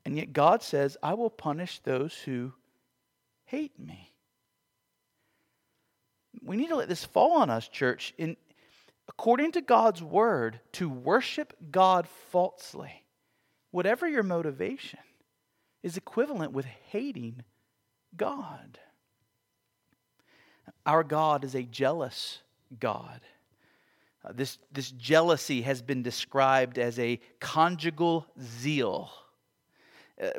And 0.04 0.16
yet 0.16 0.32
God 0.32 0.62
says, 0.62 0.97
I 1.02 1.14
will 1.14 1.30
punish 1.30 1.78
those 1.80 2.14
who 2.16 2.52
hate 3.44 3.78
me. 3.78 4.12
We 6.42 6.56
need 6.56 6.71
to 6.71 6.76
let 6.76 6.88
this 6.88 7.04
fall 7.04 7.35
on 7.35 7.50
us, 7.50 7.68
church. 7.68 8.12
In, 8.18 8.37
according 9.09 9.52
to 9.52 9.61
God's 9.61 10.02
word, 10.02 10.59
to 10.73 10.88
worship 10.88 11.54
God 11.71 12.09
falsely, 12.30 13.04
whatever 13.71 14.09
your 14.09 14.25
motivation, 14.25 14.99
is 15.83 15.97
equivalent 15.97 16.53
with 16.53 16.67
hating 16.91 17.43
God. 18.17 18.79
Our 20.87 21.05
God 21.05 21.45
is 21.45 21.55
a 21.55 21.62
jealous 21.62 22.39
God. 22.79 23.21
Uh, 24.25 24.33
this, 24.35 24.59
this 24.71 24.91
jealousy 24.93 25.62
has 25.62 25.83
been 25.83 26.03
described 26.03 26.79
as 26.79 26.99
a 26.99 27.21
conjugal 27.41 28.27
zeal. 28.41 29.11
Uh, 30.23 30.31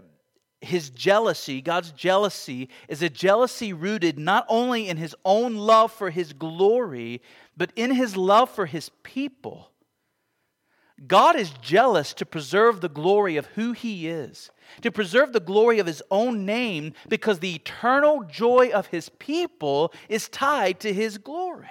his 0.62 0.90
jealousy, 0.90 1.62
God's 1.62 1.92
jealousy, 1.92 2.70
is 2.88 3.02
a 3.02 3.10
jealousy 3.10 3.74
rooted 3.74 4.18
not 4.18 4.46
only 4.48 4.88
in 4.88 4.96
his 4.96 5.14
own 5.26 5.56
love 5.56 5.92
for 5.92 6.10
his 6.10 6.32
glory, 6.32 7.22
but 7.58 7.72
in 7.76 7.92
his 7.92 8.16
love 8.16 8.50
for 8.50 8.66
his 8.66 8.90
people. 9.04 9.73
God 11.08 11.36
is 11.36 11.52
jealous 11.62 12.14
to 12.16 12.26
preserve 12.26 12.80
the 12.80 12.90
glory 12.90 13.36
of 13.36 13.48
who 13.48 13.72
he 13.72 14.08
is, 14.08 14.52
to 14.82 14.92
preserve 14.92 15.34
the 15.34 15.40
glory 15.40 15.80
of 15.80 15.88
his 15.88 16.04
own 16.12 16.46
name, 16.46 16.94
because 17.10 17.40
the 17.40 17.56
eternal 17.56 18.24
joy 18.24 18.70
of 18.74 18.88
his 18.88 19.10
people 19.10 19.92
is 20.08 20.30
tied 20.30 20.80
to 20.82 20.94
his 20.94 21.18
glory. 21.18 21.70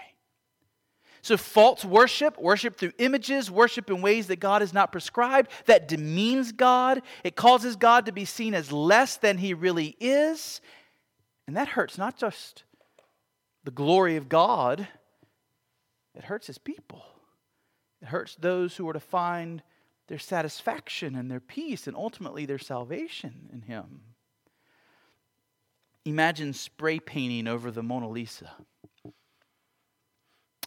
So, 1.22 1.36
false 1.36 1.84
worship, 1.84 2.36
worship 2.36 2.76
through 2.76 2.92
images, 2.98 3.48
worship 3.48 3.88
in 3.88 4.02
ways 4.02 4.26
that 4.26 4.40
God 4.40 4.60
has 4.60 4.74
not 4.74 4.90
prescribed, 4.90 5.52
that 5.66 5.86
demeans 5.86 6.50
God. 6.50 7.00
It 7.22 7.36
causes 7.36 7.76
God 7.76 8.06
to 8.06 8.12
be 8.12 8.24
seen 8.24 8.54
as 8.54 8.72
less 8.72 9.18
than 9.18 9.38
he 9.38 9.54
really 9.54 9.96
is. 10.00 10.60
And 11.46 11.56
that 11.56 11.68
hurts 11.68 11.96
not 11.96 12.16
just 12.16 12.64
the 13.62 13.70
glory 13.70 14.16
of 14.16 14.28
God, 14.28 14.88
it 16.16 16.24
hurts 16.24 16.48
his 16.48 16.58
people. 16.58 17.04
It 18.02 18.08
hurts 18.08 18.34
those 18.34 18.76
who 18.76 18.88
are 18.88 18.92
to 18.92 19.00
find 19.00 19.62
their 20.08 20.18
satisfaction 20.18 21.14
and 21.14 21.30
their 21.30 21.40
peace 21.40 21.86
and 21.86 21.96
ultimately 21.96 22.44
their 22.44 22.58
salvation 22.58 23.48
in 23.52 23.62
him. 23.62 24.00
Imagine 26.04 26.52
spray 26.52 26.98
painting 26.98 27.46
over 27.46 27.70
the 27.70 27.82
Mona 27.82 28.08
Lisa. 28.08 28.50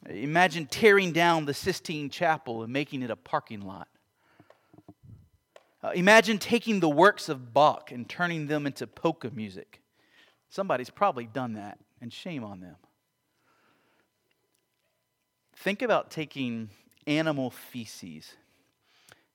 Imagine 0.10 0.65
tearing 0.65 1.12
down 1.12 1.46
the 1.46 1.54
Sistine 1.54 2.10
Chapel 2.10 2.63
and 2.63 2.72
making 2.72 3.01
it 3.01 3.12
a 3.12 3.15
parking 3.15 3.62
lot. 3.62 3.89
Uh, 5.84 5.92
imagine 5.94 6.38
taking 6.38 6.80
the 6.80 6.89
works 6.89 7.27
of 7.27 7.54
Bach 7.54 7.92
and 7.92 8.08
turning 8.08 8.48
them 8.48 8.65
into 8.65 8.88
polka 8.88 9.30
music. 9.32 9.82
Somebody's 10.50 10.89
probably 10.89 11.25
done 11.25 11.54
that, 11.54 11.80
and 12.01 12.13
shame 12.13 12.44
on 12.44 12.62
them. 12.62 12.77
Think 15.58 15.82
about 15.82 16.12
taking 16.12 16.70
animal 17.08 17.50
feces 17.50 18.36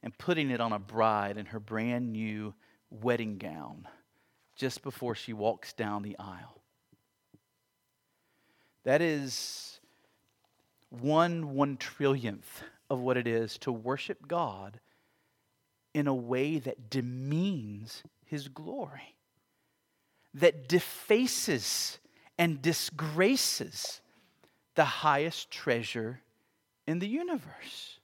and 0.03 0.17
putting 0.19 0.51
it 0.51 0.61
on 0.61 0.73
a 0.73 0.79
bride 0.79 1.37
in 1.37 1.47
her 1.47 1.61
brand 1.61 2.13
new 2.13 2.55
wedding 2.91 3.39
gown 3.39 3.87
just 4.57 4.83
before 4.83 5.15
she 5.15 5.33
walks 5.33 5.73
down 5.73 6.03
the 6.03 6.19
aisle. 6.19 6.61
That 8.85 9.03
is 9.03 9.81
one 10.89 11.55
one 11.55 11.77
trillionth 11.77 12.63
of 12.89 13.01
what 13.01 13.17
it 13.17 13.27
is 13.27 13.57
to 13.59 13.71
worship 13.71 14.27
God 14.27 14.81
in 15.95 16.07
a 16.07 16.15
way 16.15 16.59
that 16.59 16.91
demeans 16.91 18.03
his 18.25 18.49
glory, 18.49 19.17
that 20.35 20.69
defaces 20.69 21.99
and 22.39 22.63
disgraces 22.63 24.01
the 24.75 24.85
highest 24.85 25.51
treasure 25.51 26.21
in 26.91 26.99
the 26.99 27.09
universe. 27.09 27.99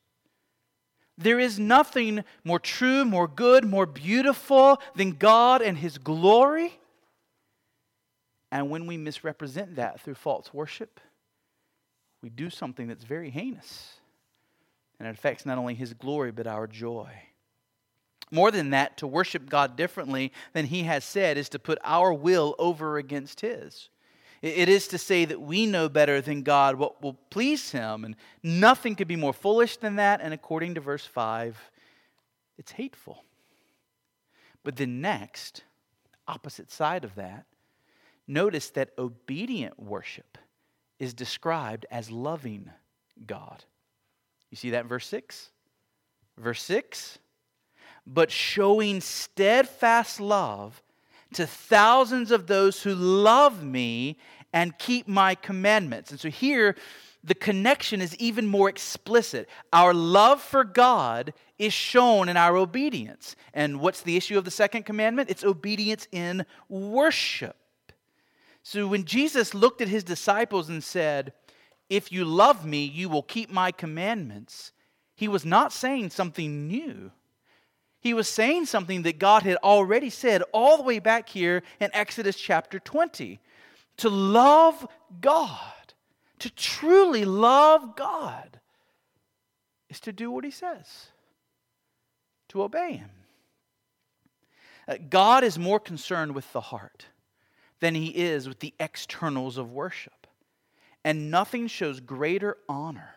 There 1.18 1.40
is 1.40 1.58
nothing 1.58 2.24
more 2.44 2.58
true, 2.58 3.04
more 3.04 3.26
good, 3.26 3.64
more 3.64 3.86
beautiful 3.86 4.80
than 4.94 5.12
God 5.12 5.62
and 5.62 5.76
His 5.76 5.98
glory. 5.98 6.78
And 8.52 8.70
when 8.70 8.86
we 8.86 8.96
misrepresent 8.96 9.76
that 9.76 10.00
through 10.00 10.14
false 10.14 10.54
worship, 10.54 11.00
we 12.22 12.30
do 12.30 12.48
something 12.48 12.86
that's 12.86 13.04
very 13.04 13.30
heinous. 13.30 13.94
And 14.98 15.08
it 15.08 15.14
affects 15.14 15.44
not 15.44 15.58
only 15.58 15.74
his 15.74 15.92
glory, 15.92 16.32
but 16.32 16.46
our 16.46 16.66
joy. 16.66 17.10
More 18.30 18.50
than 18.50 18.70
that, 18.70 18.96
to 18.98 19.06
worship 19.06 19.48
God 19.48 19.76
differently 19.76 20.32
than 20.52 20.66
he 20.66 20.84
has 20.84 21.04
said 21.04 21.36
is 21.36 21.48
to 21.50 21.58
put 21.58 21.78
our 21.84 22.12
will 22.12 22.54
over 22.58 22.98
against 22.98 23.40
his. 23.40 23.90
It 24.46 24.68
is 24.68 24.86
to 24.88 24.98
say 24.98 25.24
that 25.24 25.40
we 25.40 25.66
know 25.66 25.88
better 25.88 26.20
than 26.20 26.42
God 26.42 26.76
what 26.76 27.02
will 27.02 27.14
please 27.30 27.72
him, 27.72 28.04
and 28.04 28.14
nothing 28.42 28.94
could 28.94 29.08
be 29.08 29.16
more 29.16 29.32
foolish 29.32 29.76
than 29.76 29.96
that. 29.96 30.20
And 30.20 30.32
according 30.32 30.74
to 30.74 30.80
verse 30.80 31.04
5, 31.04 31.58
it's 32.56 32.72
hateful. 32.72 33.24
But 34.62 34.76
then, 34.76 35.00
next, 35.00 35.64
opposite 36.28 36.70
side 36.70 37.04
of 37.04 37.16
that, 37.16 37.46
notice 38.28 38.70
that 38.70 38.90
obedient 38.96 39.80
worship 39.80 40.38
is 41.00 41.12
described 41.12 41.84
as 41.90 42.10
loving 42.10 42.70
God. 43.26 43.64
You 44.50 44.56
see 44.56 44.70
that 44.70 44.82
in 44.82 44.88
verse 44.88 45.06
6? 45.08 45.50
Verse 46.38 46.62
6 46.62 47.18
But 48.06 48.30
showing 48.30 49.00
steadfast 49.00 50.20
love 50.20 50.82
to 51.34 51.46
thousands 51.46 52.30
of 52.30 52.46
those 52.46 52.82
who 52.82 52.94
love 52.94 53.62
me 53.62 54.18
and 54.52 54.78
keep 54.78 55.06
my 55.08 55.34
commandments. 55.34 56.10
And 56.10 56.20
so 56.20 56.30
here, 56.30 56.76
the 57.22 57.34
connection 57.34 58.00
is 58.00 58.16
even 58.16 58.46
more 58.46 58.68
explicit. 58.68 59.48
Our 59.72 59.92
love 59.92 60.40
for 60.40 60.62
God 60.62 61.34
is 61.58 61.72
shown 61.72 62.28
in 62.28 62.36
our 62.36 62.56
obedience. 62.56 63.34
And 63.52 63.80
what's 63.80 64.02
the 64.02 64.16
issue 64.16 64.38
of 64.38 64.44
the 64.44 64.50
second 64.50 64.84
commandment? 64.84 65.30
It's 65.30 65.44
obedience 65.44 66.06
in 66.12 66.46
worship. 66.68 67.56
So 68.62 68.86
when 68.86 69.04
Jesus 69.04 69.54
looked 69.54 69.80
at 69.80 69.88
his 69.88 70.04
disciples 70.04 70.68
and 70.68 70.82
said, 70.82 71.32
If 71.88 72.12
you 72.12 72.24
love 72.24 72.64
me, 72.64 72.84
you 72.84 73.08
will 73.08 73.22
keep 73.22 73.50
my 73.50 73.72
commandments, 73.72 74.72
he 75.16 75.28
was 75.28 75.44
not 75.44 75.72
saying 75.72 76.10
something 76.10 76.68
new. 76.68 77.10
He 78.00 78.14
was 78.14 78.28
saying 78.28 78.66
something 78.66 79.02
that 79.02 79.18
God 79.18 79.42
had 79.42 79.56
already 79.64 80.10
said 80.10 80.42
all 80.52 80.76
the 80.76 80.84
way 80.84 81.00
back 81.00 81.28
here 81.28 81.64
in 81.80 81.90
Exodus 81.92 82.36
chapter 82.36 82.78
20. 82.78 83.40
To 83.98 84.10
love 84.10 84.86
God, 85.20 85.94
to 86.40 86.50
truly 86.50 87.24
love 87.24 87.96
God, 87.96 88.60
is 89.88 90.00
to 90.00 90.12
do 90.12 90.30
what 90.30 90.44
he 90.44 90.50
says, 90.50 91.08
to 92.48 92.62
obey 92.62 92.92
him. 92.94 93.10
Uh, 94.88 94.96
God 95.08 95.44
is 95.44 95.58
more 95.58 95.80
concerned 95.80 96.34
with 96.34 96.52
the 96.52 96.60
heart 96.60 97.06
than 97.80 97.94
he 97.94 98.08
is 98.08 98.48
with 98.48 98.60
the 98.60 98.74
externals 98.78 99.58
of 99.58 99.72
worship. 99.72 100.26
And 101.04 101.30
nothing 101.30 101.66
shows 101.66 102.00
greater 102.00 102.56
honor 102.68 103.16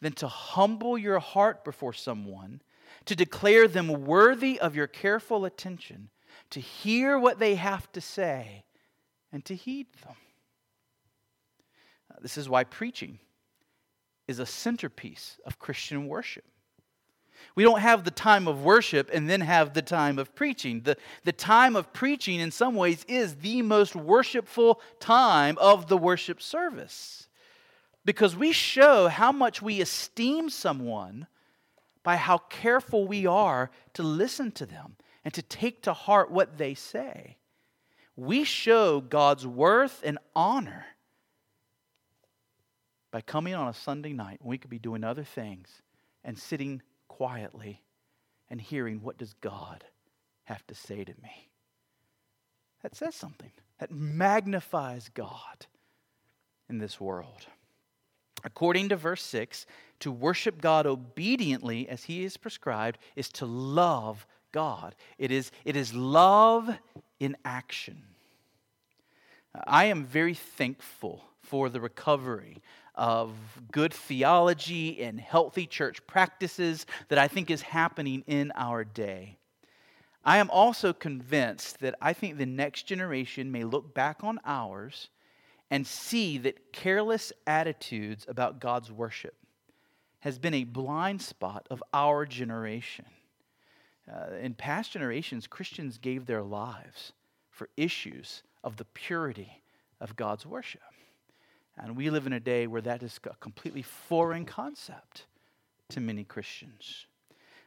than 0.00 0.12
to 0.14 0.28
humble 0.28 0.98
your 0.98 1.18
heart 1.18 1.64
before 1.64 1.92
someone, 1.92 2.60
to 3.06 3.16
declare 3.16 3.66
them 3.66 4.04
worthy 4.04 4.60
of 4.60 4.76
your 4.76 4.86
careful 4.86 5.44
attention, 5.44 6.10
to 6.50 6.60
hear 6.60 7.18
what 7.18 7.38
they 7.38 7.54
have 7.54 7.90
to 7.92 8.00
say, 8.00 8.64
and 9.34 9.44
to 9.44 9.54
heed 9.54 9.88
them. 10.04 10.14
Uh, 12.10 12.14
this 12.22 12.38
is 12.38 12.48
why 12.48 12.62
preaching 12.62 13.18
is 14.28 14.38
a 14.38 14.46
centerpiece 14.46 15.38
of 15.44 15.58
Christian 15.58 16.06
worship. 16.06 16.44
We 17.56 17.64
don't 17.64 17.80
have 17.80 18.04
the 18.04 18.12
time 18.12 18.46
of 18.46 18.62
worship 18.62 19.10
and 19.12 19.28
then 19.28 19.40
have 19.40 19.74
the 19.74 19.82
time 19.82 20.18
of 20.20 20.34
preaching. 20.36 20.82
The, 20.82 20.96
the 21.24 21.32
time 21.32 21.74
of 21.74 21.92
preaching, 21.92 22.38
in 22.38 22.52
some 22.52 22.76
ways, 22.76 23.04
is 23.08 23.34
the 23.34 23.60
most 23.60 23.96
worshipful 23.96 24.80
time 25.00 25.58
of 25.58 25.88
the 25.88 25.98
worship 25.98 26.40
service 26.40 27.26
because 28.04 28.36
we 28.36 28.52
show 28.52 29.08
how 29.08 29.32
much 29.32 29.60
we 29.60 29.80
esteem 29.80 30.48
someone 30.48 31.26
by 32.04 32.16
how 32.16 32.38
careful 32.38 33.06
we 33.06 33.26
are 33.26 33.70
to 33.94 34.02
listen 34.04 34.52
to 34.52 34.64
them 34.64 34.96
and 35.24 35.34
to 35.34 35.42
take 35.42 35.82
to 35.82 35.92
heart 35.92 36.30
what 36.30 36.56
they 36.56 36.74
say. 36.74 37.36
We 38.16 38.44
show 38.44 39.00
God's 39.00 39.46
worth 39.46 40.00
and 40.04 40.18
honor 40.34 40.86
by 43.10 43.20
coming 43.20 43.54
on 43.54 43.68
a 43.68 43.74
Sunday 43.74 44.12
night 44.12 44.38
when 44.40 44.50
we 44.50 44.58
could 44.58 44.70
be 44.70 44.78
doing 44.78 45.04
other 45.04 45.24
things 45.24 45.82
and 46.24 46.38
sitting 46.38 46.82
quietly 47.08 47.82
and 48.50 48.60
hearing 48.60 49.02
what 49.02 49.18
does 49.18 49.34
God 49.40 49.84
have 50.44 50.66
to 50.66 50.74
say 50.74 51.04
to 51.04 51.12
me. 51.22 51.48
that 52.82 52.94
says 52.94 53.14
something, 53.14 53.50
that 53.78 53.90
magnifies 53.90 55.08
God 55.14 55.66
in 56.68 56.78
this 56.78 57.00
world. 57.00 57.46
According 58.44 58.90
to 58.90 58.96
verse 58.96 59.22
6, 59.22 59.64
to 60.00 60.12
worship 60.12 60.60
God 60.60 60.86
obediently 60.86 61.88
as 61.88 62.04
he 62.04 62.24
is 62.24 62.36
prescribed 62.36 62.98
is 63.16 63.30
to 63.30 63.46
love 63.46 64.26
God. 64.52 64.94
It 65.16 65.30
is, 65.30 65.50
it 65.64 65.76
is 65.76 65.94
love 65.94 66.76
in 67.24 67.36
action. 67.44 68.02
I 69.66 69.86
am 69.86 70.04
very 70.04 70.34
thankful 70.34 71.24
for 71.42 71.68
the 71.68 71.80
recovery 71.80 72.60
of 72.94 73.32
good 73.72 73.94
theology 73.94 75.02
and 75.02 75.18
healthy 75.18 75.66
church 75.66 76.06
practices 76.06 76.86
that 77.08 77.18
I 77.18 77.28
think 77.28 77.50
is 77.50 77.62
happening 77.62 78.24
in 78.26 78.52
our 78.54 78.84
day. 78.84 79.38
I 80.24 80.38
am 80.38 80.50
also 80.50 80.92
convinced 80.92 81.80
that 81.80 81.94
I 82.00 82.12
think 82.12 82.36
the 82.36 82.46
next 82.46 82.84
generation 82.84 83.50
may 83.50 83.64
look 83.64 83.94
back 83.94 84.22
on 84.22 84.38
ours 84.44 85.08
and 85.70 85.86
see 85.86 86.38
that 86.38 86.72
careless 86.72 87.32
attitudes 87.46 88.26
about 88.28 88.60
God's 88.60 88.92
worship 88.92 89.34
has 90.20 90.38
been 90.38 90.54
a 90.54 90.64
blind 90.64 91.20
spot 91.20 91.66
of 91.70 91.82
our 91.92 92.26
generation. 92.26 93.06
Uh, 94.12 94.36
in 94.36 94.54
past 94.54 94.92
generations, 94.92 95.46
Christians 95.46 95.98
gave 95.98 96.26
their 96.26 96.42
lives 96.42 97.12
for 97.50 97.68
issues 97.76 98.42
of 98.62 98.76
the 98.76 98.84
purity 98.86 99.62
of 100.00 100.16
God's 100.16 100.44
worship. 100.44 100.82
And 101.76 101.96
we 101.96 102.10
live 102.10 102.26
in 102.26 102.32
a 102.32 102.40
day 102.40 102.66
where 102.66 102.82
that 102.82 103.02
is 103.02 103.18
a 103.24 103.34
completely 103.36 103.82
foreign 103.82 104.44
concept 104.44 105.26
to 105.90 106.00
many 106.00 106.24
Christians. 106.24 107.06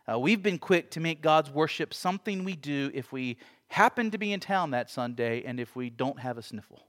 Uh, 0.10 0.17
we've 0.17 0.41
been 0.41 0.58
quick 0.58 0.91
to 0.91 1.00
make 1.00 1.22
God's 1.22 1.50
worship 1.50 1.94
something 1.94 2.44
we 2.44 2.56
do 2.56 2.91
if 2.94 3.12
we 3.12 3.38
happen 3.67 4.12
to 4.12 4.17
be 4.17 4.32
in 4.32 4.39
town 4.39 4.72
that 4.72 4.89
Sunday 4.89 5.44
and 5.44 5.60
if 5.60 5.75
we 5.75 5.89
don't 5.89 6.20
have 6.20 6.38
a 6.38 6.41
sniffle. 6.41 6.84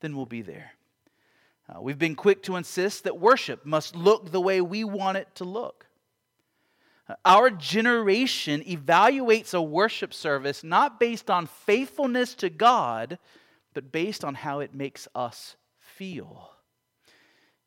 Then 0.00 0.16
we'll 0.16 0.26
be 0.26 0.42
there. 0.42 0.72
Uh, 1.68 1.80
we've 1.82 1.98
been 1.98 2.14
quick 2.14 2.42
to 2.44 2.56
insist 2.56 3.04
that 3.04 3.18
worship 3.18 3.66
must 3.66 3.96
look 3.96 4.30
the 4.30 4.40
way 4.40 4.60
we 4.60 4.84
want 4.84 5.18
it 5.18 5.28
to 5.34 5.44
look. 5.44 5.86
Our 7.24 7.50
generation 7.50 8.62
evaluates 8.64 9.54
a 9.54 9.62
worship 9.62 10.12
service 10.12 10.62
not 10.62 11.00
based 11.00 11.30
on 11.30 11.46
faithfulness 11.46 12.34
to 12.36 12.50
God, 12.50 13.18
but 13.72 13.90
based 13.90 14.24
on 14.24 14.34
how 14.34 14.60
it 14.60 14.74
makes 14.74 15.08
us 15.14 15.56
feel. 15.78 16.50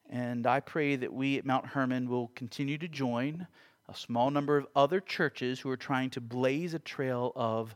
And 0.10 0.45
I 0.45 0.60
pray 0.60 0.95
that 0.98 1.13
we 1.13 1.38
at 1.38 1.45
Mount 1.45 1.65
Hermon 1.67 2.10
will 2.10 2.27
continue 2.36 2.77
to 2.77 2.88
join 2.88 3.48
a 3.88 3.95
small 3.95 4.29
number 4.29 4.57
of 4.57 4.67
other 4.75 5.00
churches 5.00 5.60
who 5.60 5.69
are 5.69 5.77
trying 5.77 6.10
to 6.12 6.21
blaze 6.21 6.74
a 6.74 6.79
trail 6.79 7.31
of 7.36 7.75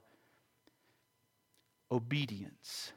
obedience, 1.92 2.94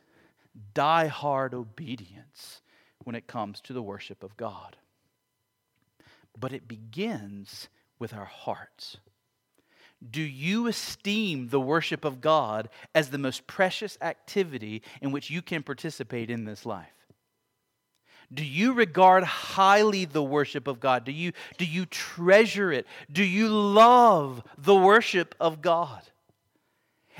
die 0.74 1.06
hard 1.06 1.54
obedience 1.54 2.60
when 3.04 3.14
it 3.14 3.26
comes 3.26 3.60
to 3.62 3.72
the 3.72 3.82
worship 3.82 4.22
of 4.22 4.36
God. 4.36 4.76
But 6.38 6.52
it 6.52 6.68
begins 6.68 7.68
with 7.98 8.14
our 8.14 8.24
hearts. 8.24 8.98
Do 10.10 10.22
you 10.22 10.66
esteem 10.68 11.48
the 11.48 11.60
worship 11.60 12.04
of 12.04 12.20
God 12.20 12.68
as 12.94 13.10
the 13.10 13.18
most 13.18 13.46
precious 13.46 13.98
activity 14.00 14.82
in 15.02 15.10
which 15.10 15.30
you 15.30 15.42
can 15.42 15.62
participate 15.62 16.30
in 16.30 16.44
this 16.44 16.64
life? 16.64 16.92
Do 18.32 18.44
you 18.44 18.74
regard 18.74 19.24
highly 19.24 20.04
the 20.04 20.22
worship 20.22 20.68
of 20.68 20.80
God? 20.80 21.04
Do 21.04 21.12
you, 21.12 21.32
do 21.56 21.64
you 21.64 21.86
treasure 21.86 22.70
it? 22.70 22.86
Do 23.10 23.24
you 23.24 23.48
love 23.48 24.42
the 24.58 24.76
worship 24.76 25.34
of 25.40 25.62
God? 25.62 26.02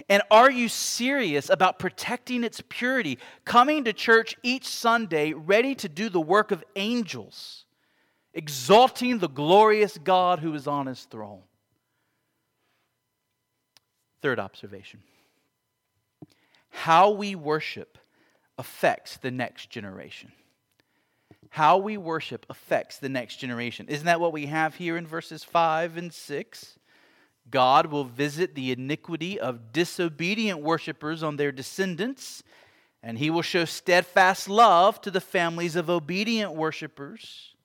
And 0.08 0.22
are 0.30 0.50
you 0.50 0.68
serious 0.68 1.50
about 1.50 1.78
protecting 1.78 2.44
its 2.44 2.62
purity, 2.68 3.18
coming 3.44 3.84
to 3.84 3.92
church 3.92 4.36
each 4.42 4.66
Sunday 4.66 5.32
ready 5.32 5.74
to 5.76 5.88
do 5.88 6.08
the 6.08 6.20
work 6.20 6.50
of 6.50 6.62
angels, 6.76 7.64
exalting 8.38 9.18
the 9.18 9.28
glorious 9.28 9.98
God 9.98 10.38
who 10.38 10.54
is 10.54 10.68
on 10.68 10.86
his 10.86 11.02
throne? 11.02 11.42
Third 14.22 14.38
observation 14.38 15.00
how 16.70 17.10
we 17.10 17.34
worship 17.34 17.98
affects 18.56 19.16
the 19.16 19.32
next 19.32 19.70
generation. 19.70 20.30
How 21.50 21.78
we 21.78 21.96
worship 21.96 22.46
affects 22.48 22.98
the 22.98 23.08
next 23.08 23.36
generation. 23.36 23.86
Isn't 23.88 24.06
that 24.06 24.20
what 24.20 24.32
we 24.32 24.46
have 24.46 24.76
here 24.76 24.96
in 24.96 25.04
verses 25.04 25.42
5 25.42 25.96
and 25.96 26.12
6? 26.12 26.78
God 27.50 27.86
will 27.86 28.04
visit 28.04 28.54
the 28.54 28.70
iniquity 28.70 29.40
of 29.40 29.72
disobedient 29.72 30.60
worshippers 30.60 31.24
on 31.24 31.36
their 31.36 31.50
descendants, 31.50 32.44
and 33.02 33.18
he 33.18 33.30
will 33.30 33.42
show 33.42 33.64
steadfast 33.64 34.48
love 34.48 35.00
to 35.00 35.10
the 35.10 35.20
families 35.20 35.74
of 35.74 35.90
obedient 35.90 36.54
worshippers. 36.54 37.56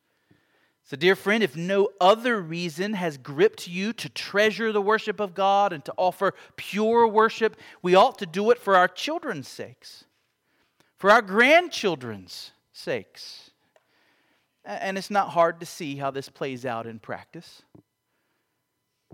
So, 0.86 0.98
dear 0.98 1.16
friend, 1.16 1.44
if 1.44 1.56
no 1.56 1.90
other 2.02 2.42
reason 2.42 2.94
has 2.94 3.18
gripped 3.18 3.68
you 3.70 3.94
to 3.94 4.10
treasure 4.10 4.72
the 4.72 4.82
worship 4.82 5.22
of 5.22 5.34
God 5.34 5.72
and 5.72 5.84
to 5.86 5.94
offer 5.98 6.34
pure 6.58 7.08
worship, 7.08 7.56
we 7.82 7.96
ought 7.96 8.18
to 8.20 8.26
do 8.26 8.52
it 8.52 8.60
for 8.60 8.76
our 8.76 8.90
children's 8.90 9.48
sakes, 9.48 10.04
for 10.98 11.10
our 11.10 11.22
grandchildren's 11.22 12.52
sakes. 12.74 13.52
And 14.66 14.98
it's 14.98 15.10
not 15.10 15.30
hard 15.30 15.62
to 15.62 15.66
see 15.66 15.96
how 15.96 16.12
this 16.12 16.28
plays 16.28 16.66
out 16.66 16.86
in 16.86 17.00
practice. 17.00 17.64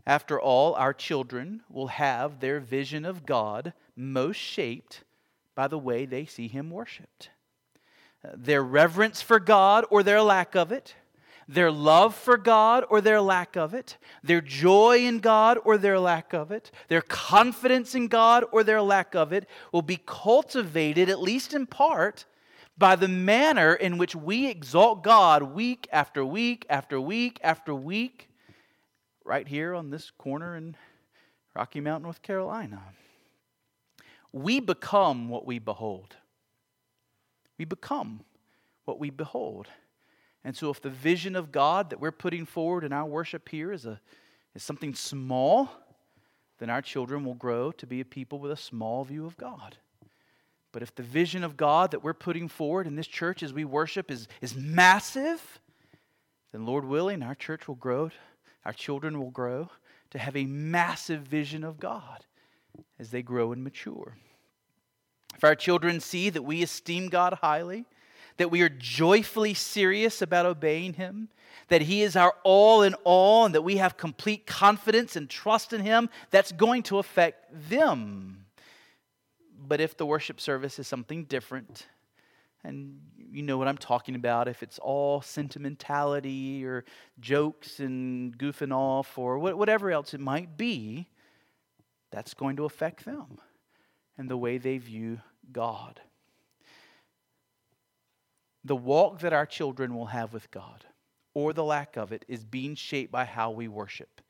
After 0.08 0.42
all, 0.42 0.74
our 0.74 0.94
children 0.94 1.62
will 1.70 1.88
have 1.88 2.40
their 2.40 2.60
vision 2.60 3.06
of 3.06 3.26
God 3.28 3.74
most 3.96 4.38
shaped 4.38 5.04
by 5.54 5.68
the 5.68 5.78
way 5.78 6.06
they 6.06 6.26
see 6.26 6.48
Him 6.48 6.72
worshiped. 6.72 7.30
Uh, 8.24 8.30
their 8.36 8.64
reverence 8.64 9.22
for 9.22 9.40
God 9.40 9.86
or 9.92 10.02
their 10.02 10.22
lack 10.22 10.56
of 10.56 10.72
it, 10.72 10.96
their 11.50 11.72
love 11.72 12.14
for 12.14 12.38
God 12.38 12.86
or 12.92 13.02
their 13.02 13.20
lack 13.20 13.56
of 13.56 13.74
it, 13.74 13.98
their 14.24 14.40
joy 14.40 15.00
in 15.00 15.20
God 15.20 15.58
or 15.66 15.80
their 15.80 16.00
lack 16.00 16.32
of 16.32 16.52
it, 16.52 16.70
their 16.90 17.02
confidence 17.02 17.96
in 17.96 18.08
God 18.08 18.46
or 18.52 18.64
their 18.64 18.84
lack 18.84 19.16
of 19.16 19.34
it 19.34 19.50
will 19.72 19.82
be 19.82 20.00
cultivated, 20.06 21.10
at 21.10 21.20
least 21.20 21.56
in 21.56 21.66
part, 21.66 22.26
by 22.78 22.96
the 22.96 23.08
manner 23.08 23.74
in 23.74 23.98
which 23.98 24.16
we 24.16 24.48
exalt 24.48 25.04
God 25.04 25.42
week 25.42 25.88
after 25.92 26.24
week 26.24 26.68
after 26.70 27.02
week 27.02 27.40
after 27.44 27.74
week, 27.74 28.30
right 29.26 29.48
here 29.48 29.74
on 29.74 29.90
this 29.90 30.12
corner 30.12 30.56
in 30.56 30.76
Rocky 31.56 31.82
Mount, 31.82 32.04
North 32.04 32.22
Carolina. 32.22 32.80
We 34.32 34.60
become 34.60 35.30
what 35.30 35.48
we 35.48 35.58
behold. 35.58 36.16
We 37.58 37.66
become 37.66 38.22
what 38.86 39.00
we 39.00 39.10
behold. 39.10 39.68
And 40.44 40.56
so, 40.56 40.70
if 40.70 40.82
the 40.82 40.90
vision 40.90 41.36
of 41.36 41.52
God 41.52 41.90
that 41.90 42.00
we're 42.00 42.12
putting 42.12 42.46
forward 42.46 42.84
in 42.84 42.94
our 42.94 43.06
worship 43.06 43.50
here 43.50 43.72
is, 43.72 43.86
a, 43.86 44.00
is 44.56 44.64
something 44.64 44.96
small, 44.96 45.70
then 46.60 46.70
our 46.70 46.82
children 46.82 47.26
will 47.26 47.36
grow 47.36 47.72
to 47.74 47.88
be 47.88 48.02
a 48.02 48.06
people 48.06 48.40
with 48.40 48.52
a 48.52 48.58
small 48.58 49.04
view 49.04 49.26
of 49.26 49.38
God. 49.38 49.78
But 50.72 50.84
if 50.84 50.94
the 50.94 51.04
vision 51.04 51.44
of 51.44 51.58
God 51.58 51.92
that 51.92 52.04
we're 52.04 52.14
putting 52.14 52.48
forward 52.48 52.86
in 52.86 52.96
this 52.96 53.08
church 53.08 53.42
as 53.42 53.54
we 53.54 53.66
worship 53.66 54.12
is, 54.12 54.28
is 54.42 54.56
massive, 54.56 55.60
then 56.52 56.66
Lord 56.66 56.86
willing, 56.86 57.24
our 57.24 57.36
church 57.36 57.68
will 57.68 57.76
grow, 57.76 58.12
our 58.66 58.74
children 58.74 59.20
will 59.20 59.32
grow 59.32 59.70
to 60.12 60.20
have 60.20 60.36
a 60.36 60.46
massive 60.46 61.22
vision 61.22 61.64
of 61.64 61.80
God 61.80 62.26
as 63.00 63.10
they 63.12 63.22
grow 63.22 63.52
and 63.52 63.64
mature. 63.64 64.18
If 65.36 65.44
our 65.44 65.56
children 65.56 66.00
see 66.00 66.30
that 66.30 66.44
we 66.44 66.62
esteem 66.64 67.10
God 67.10 67.34
highly, 67.42 67.86
that 68.40 68.50
we 68.50 68.62
are 68.62 68.70
joyfully 68.70 69.54
serious 69.54 70.22
about 70.22 70.46
obeying 70.46 70.94
Him, 70.94 71.28
that 71.68 71.82
He 71.84 72.02
is 72.02 72.16
our 72.16 72.34
all 72.44 72.82
in 72.82 72.94
all, 73.04 73.46
and 73.46 73.54
that 73.54 73.64
we 73.64 73.78
have 73.78 73.98
complete 73.98 74.48
confidence 74.48 75.18
and 75.18 75.30
trust 75.30 75.74
in 75.74 75.82
Him, 75.82 76.10
that's 76.32 76.54
going 76.54 76.84
to 76.84 77.00
affect 77.00 77.70
them. 77.70 78.46
But 79.62 79.82
if 79.82 79.98
the 79.98 80.06
worship 80.06 80.40
service 80.40 80.80
is 80.80 80.88
something 80.88 81.26
different, 81.26 81.88
and 82.64 83.02
you 83.30 83.44
know 83.44 83.58
what 83.58 83.68
I'm 83.68 83.78
talking 83.78 84.16
about, 84.16 84.48
if 84.48 84.64
it's 84.64 84.80
all 84.80 85.22
sentimentality 85.22 86.66
or 86.66 86.86
jokes 87.20 87.82
and 87.82 88.38
goofing 88.38 88.74
off 88.74 89.18
or 89.18 89.38
whatever 89.38 89.92
else 89.92 90.14
it 90.14 90.22
might 90.22 90.56
be, 90.58 91.10
that's 92.10 92.34
going 92.34 92.56
to 92.56 92.64
affect 92.64 93.04
them 93.04 93.38
and 94.18 94.30
the 94.30 94.38
way 94.38 94.58
they 94.58 94.78
view 94.78 95.20
God. 95.52 96.00
The 98.64 98.76
walk 98.76 99.20
that 99.20 99.34
our 99.34 99.46
children 99.46 99.96
will 99.96 100.08
have 100.08 100.34
with 100.34 100.52
God, 100.52 100.86
or 101.34 101.54
the 101.54 101.64
lack 101.64 101.96
of 101.96 102.12
it, 102.12 102.26
is 102.28 102.44
being 102.44 102.76
shaped 102.76 103.12
by 103.12 103.26
how 103.26 103.52
we 103.52 103.68
worship. 103.68 104.22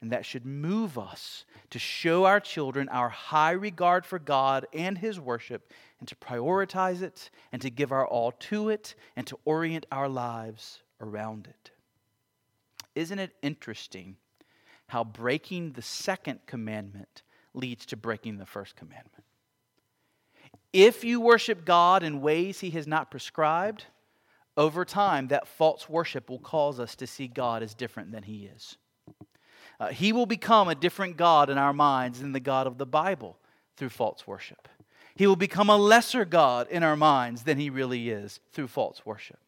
And 0.00 0.12
that 0.12 0.26
should 0.26 0.44
move 0.44 0.98
us 0.98 1.46
to 1.70 1.78
show 1.78 2.24
our 2.24 2.40
children 2.40 2.88
our 2.90 3.08
high 3.08 3.52
regard 3.52 4.04
for 4.04 4.18
God 4.18 4.66
and 4.72 4.98
His 4.98 5.18
worship, 5.18 5.72
and 5.98 6.08
to 6.08 6.16
prioritize 6.16 7.00
it, 7.00 7.30
and 7.52 7.62
to 7.62 7.70
give 7.70 7.92
our 7.92 8.06
all 8.06 8.32
to 8.32 8.68
it, 8.68 8.94
and 9.14 9.26
to 9.28 9.38
orient 9.44 9.86
our 9.90 10.08
lives 10.08 10.82
around 11.00 11.46
it. 11.46 11.70
Isn't 12.94 13.18
it 13.18 13.34
interesting 13.42 14.16
how 14.88 15.04
breaking 15.04 15.72
the 15.72 15.82
second 15.82 16.40
commandment 16.46 17.22
leads 17.54 17.86
to 17.86 17.96
breaking 17.96 18.38
the 18.38 18.46
first 18.46 18.76
commandment? 18.76 19.24
If 20.72 21.04
you 21.04 21.20
worship 21.20 21.64
God 21.64 22.02
in 22.02 22.20
ways 22.20 22.60
He 22.60 22.70
has 22.70 22.86
not 22.86 23.10
prescribed, 23.10 23.84
over 24.56 24.84
time, 24.84 25.28
that 25.28 25.46
false 25.46 25.88
worship 25.88 26.30
will 26.30 26.38
cause 26.38 26.80
us 26.80 26.94
to 26.96 27.06
see 27.06 27.28
God 27.28 27.62
as 27.62 27.74
different 27.74 28.12
than 28.12 28.22
He 28.22 28.50
is. 28.54 28.78
Uh, 29.78 29.88
he 29.88 30.12
will 30.12 30.26
become 30.26 30.68
a 30.68 30.74
different 30.74 31.16
God 31.16 31.50
in 31.50 31.58
our 31.58 31.74
minds 31.74 32.20
than 32.20 32.32
the 32.32 32.40
God 32.40 32.66
of 32.66 32.78
the 32.78 32.86
Bible 32.86 33.36
through 33.76 33.90
false 33.90 34.26
worship. 34.26 34.68
He 35.16 35.26
will 35.26 35.36
become 35.36 35.68
a 35.68 35.76
lesser 35.76 36.24
God 36.24 36.68
in 36.70 36.82
our 36.82 36.96
minds 36.96 37.42
than 37.42 37.58
He 37.58 37.68
really 37.68 38.10
is 38.10 38.40
through 38.52 38.68
false 38.68 39.04
worship. 39.04 39.38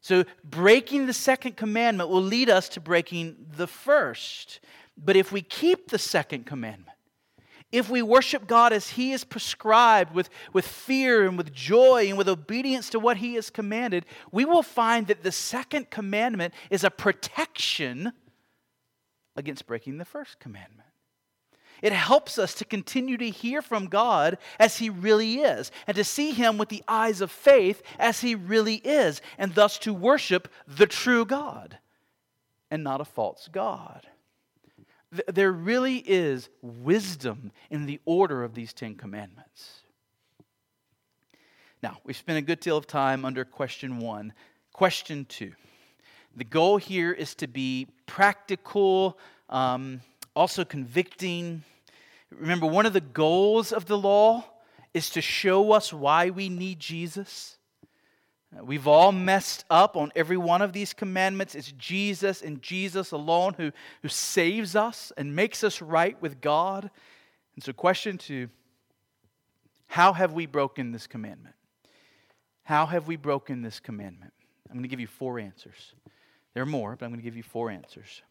So, 0.00 0.24
breaking 0.44 1.06
the 1.06 1.12
second 1.12 1.56
commandment 1.56 2.10
will 2.10 2.22
lead 2.22 2.48
us 2.48 2.68
to 2.70 2.80
breaking 2.80 3.36
the 3.56 3.66
first. 3.66 4.60
But 4.96 5.16
if 5.16 5.32
we 5.32 5.42
keep 5.42 5.88
the 5.88 5.98
second 5.98 6.46
commandment, 6.46 6.95
if 7.72 7.90
we 7.90 8.00
worship 8.00 8.46
God 8.46 8.72
as 8.72 8.90
He 8.90 9.12
is 9.12 9.24
prescribed 9.24 10.14
with, 10.14 10.30
with 10.52 10.66
fear 10.66 11.26
and 11.26 11.36
with 11.36 11.52
joy 11.52 12.06
and 12.08 12.16
with 12.16 12.28
obedience 12.28 12.90
to 12.90 13.00
what 13.00 13.16
He 13.16 13.34
has 13.34 13.50
commanded, 13.50 14.06
we 14.30 14.44
will 14.44 14.62
find 14.62 15.08
that 15.08 15.22
the 15.22 15.32
second 15.32 15.90
commandment 15.90 16.54
is 16.70 16.84
a 16.84 16.90
protection 16.90 18.12
against 19.34 19.66
breaking 19.66 19.98
the 19.98 20.04
first 20.04 20.38
commandment. 20.38 20.88
It 21.82 21.92
helps 21.92 22.38
us 22.38 22.54
to 22.54 22.64
continue 22.64 23.18
to 23.18 23.28
hear 23.28 23.60
from 23.60 23.86
God 23.86 24.38
as 24.58 24.78
He 24.78 24.88
really 24.88 25.40
is, 25.40 25.70
and 25.86 25.96
to 25.96 26.04
see 26.04 26.32
Him 26.32 26.58
with 26.58 26.68
the 26.68 26.84
eyes 26.88 27.20
of 27.20 27.30
faith 27.30 27.82
as 27.98 28.20
He 28.20 28.34
really 28.34 28.76
is, 28.76 29.20
and 29.36 29.54
thus 29.54 29.78
to 29.80 29.92
worship 29.92 30.48
the 30.66 30.86
true 30.86 31.24
God 31.24 31.78
and 32.70 32.82
not 32.82 33.00
a 33.00 33.04
false 33.04 33.48
God. 33.52 34.06
There 35.28 35.52
really 35.52 35.98
is 35.98 36.48
wisdom 36.62 37.52
in 37.70 37.86
the 37.86 38.00
order 38.04 38.44
of 38.44 38.54
these 38.54 38.72
Ten 38.72 38.94
Commandments. 38.94 39.82
Now, 41.82 41.98
we've 42.04 42.16
spent 42.16 42.38
a 42.38 42.42
good 42.42 42.60
deal 42.60 42.76
of 42.76 42.86
time 42.86 43.24
under 43.24 43.44
question 43.44 43.98
one. 43.98 44.32
Question 44.72 45.24
two. 45.26 45.52
The 46.34 46.44
goal 46.44 46.76
here 46.76 47.12
is 47.12 47.34
to 47.36 47.46
be 47.46 47.86
practical, 48.06 49.18
um, 49.48 50.00
also 50.34 50.64
convicting. 50.64 51.62
Remember, 52.30 52.66
one 52.66 52.86
of 52.86 52.92
the 52.92 53.00
goals 53.00 53.72
of 53.72 53.86
the 53.86 53.96
law 53.96 54.44
is 54.92 55.10
to 55.10 55.20
show 55.20 55.72
us 55.72 55.92
why 55.92 56.30
we 56.30 56.48
need 56.48 56.80
Jesus. 56.80 57.56
We've 58.62 58.86
all 58.86 59.12
messed 59.12 59.64
up 59.70 59.96
on 59.96 60.12
every 60.16 60.36
one 60.36 60.62
of 60.62 60.72
these 60.72 60.92
commandments. 60.92 61.54
It's 61.54 61.72
Jesus 61.72 62.42
and 62.42 62.62
Jesus 62.62 63.12
alone 63.12 63.54
who, 63.56 63.72
who 64.02 64.08
saves 64.08 64.74
us 64.74 65.12
and 65.16 65.36
makes 65.36 65.62
us 65.62 65.82
right 65.82 66.20
with 66.22 66.40
God. 66.40 66.90
And 67.54 67.64
so, 67.64 67.72
question 67.72 68.18
two 68.18 68.48
How 69.86 70.12
have 70.12 70.32
we 70.32 70.46
broken 70.46 70.92
this 70.92 71.06
commandment? 71.06 71.54
How 72.62 72.86
have 72.86 73.06
we 73.06 73.16
broken 73.16 73.62
this 73.62 73.78
commandment? 73.80 74.32
I'm 74.68 74.74
going 74.74 74.82
to 74.82 74.88
give 74.88 75.00
you 75.00 75.06
four 75.06 75.38
answers. 75.38 75.94
There 76.54 76.62
are 76.62 76.66
more, 76.66 76.96
but 76.96 77.04
I'm 77.04 77.12
going 77.12 77.20
to 77.20 77.24
give 77.24 77.36
you 77.36 77.42
four 77.42 77.70
answers. 77.70 78.22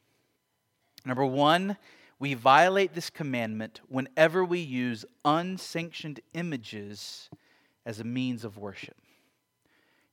Number 1.06 1.26
one, 1.26 1.78
we 2.20 2.34
violate 2.34 2.94
this 2.94 3.10
commandment 3.10 3.82
whenever 3.88 4.44
we 4.44 4.60
use 4.60 5.06
unsanctioned 5.24 6.20
images 6.34 7.30
as 7.86 8.00
a 8.00 8.04
means 8.04 8.44
of 8.44 8.58
worship. 8.58 8.98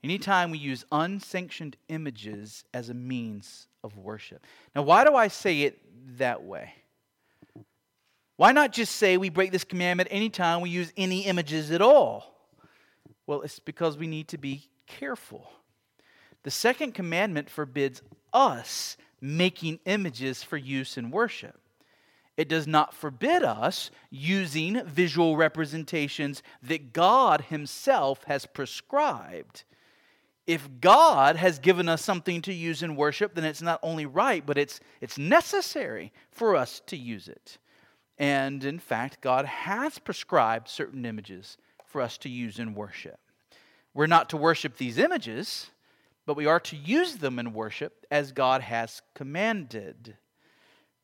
Anytime 0.04 0.50
we 0.50 0.58
use 0.58 0.84
unsanctioned 0.90 1.76
images 1.88 2.64
as 2.74 2.88
a 2.88 2.94
means 2.94 3.68
of 3.84 3.96
worship. 3.96 4.44
Now, 4.74 4.82
why 4.82 5.04
do 5.04 5.14
I 5.14 5.28
say 5.28 5.62
it 5.62 5.80
that 6.18 6.42
way? 6.42 6.72
Why 8.36 8.52
not 8.52 8.72
just 8.72 8.96
say 8.96 9.16
we 9.16 9.28
break 9.28 9.52
this 9.52 9.64
commandment 9.64 10.08
anytime 10.10 10.60
we 10.60 10.70
use 10.70 10.92
any 10.96 11.26
images 11.26 11.70
at 11.70 11.80
all? 11.80 12.34
Well, 13.26 13.42
it's 13.42 13.60
because 13.60 13.96
we 13.96 14.08
need 14.08 14.28
to 14.28 14.38
be 14.38 14.68
careful. 14.86 15.48
The 16.42 16.50
second 16.50 16.92
commandment 16.92 17.48
forbids 17.48 18.02
us 18.32 18.96
making 19.20 19.78
images 19.84 20.42
for 20.42 20.56
use 20.56 20.98
in 20.98 21.12
worship. 21.12 21.60
It 22.36 22.48
does 22.48 22.66
not 22.66 22.94
forbid 22.94 23.44
us 23.44 23.90
using 24.10 24.84
visual 24.86 25.36
representations 25.36 26.42
that 26.62 26.92
God 26.92 27.42
Himself 27.42 28.24
has 28.24 28.46
prescribed. 28.46 29.64
If 30.46 30.68
God 30.80 31.36
has 31.36 31.58
given 31.58 31.88
us 31.88 32.02
something 32.02 32.42
to 32.42 32.52
use 32.52 32.82
in 32.82 32.96
worship, 32.96 33.34
then 33.34 33.44
it's 33.44 33.62
not 33.62 33.78
only 33.82 34.06
right, 34.06 34.44
but 34.44 34.58
it's, 34.58 34.80
it's 35.00 35.16
necessary 35.16 36.12
for 36.30 36.56
us 36.56 36.82
to 36.86 36.96
use 36.96 37.28
it. 37.28 37.58
And 38.18 38.64
in 38.64 38.78
fact, 38.78 39.20
God 39.20 39.46
has 39.46 39.98
prescribed 39.98 40.68
certain 40.68 41.04
images 41.06 41.56
for 41.86 42.00
us 42.00 42.18
to 42.18 42.28
use 42.28 42.58
in 42.58 42.74
worship. 42.74 43.18
We're 43.94 44.06
not 44.06 44.30
to 44.30 44.36
worship 44.36 44.76
these 44.76 44.98
images, 44.98 45.70
but 46.26 46.36
we 46.36 46.46
are 46.46 46.60
to 46.60 46.76
use 46.76 47.16
them 47.16 47.38
in 47.38 47.52
worship 47.52 48.06
as 48.10 48.32
God 48.32 48.62
has 48.62 49.02
commanded. 49.14 50.16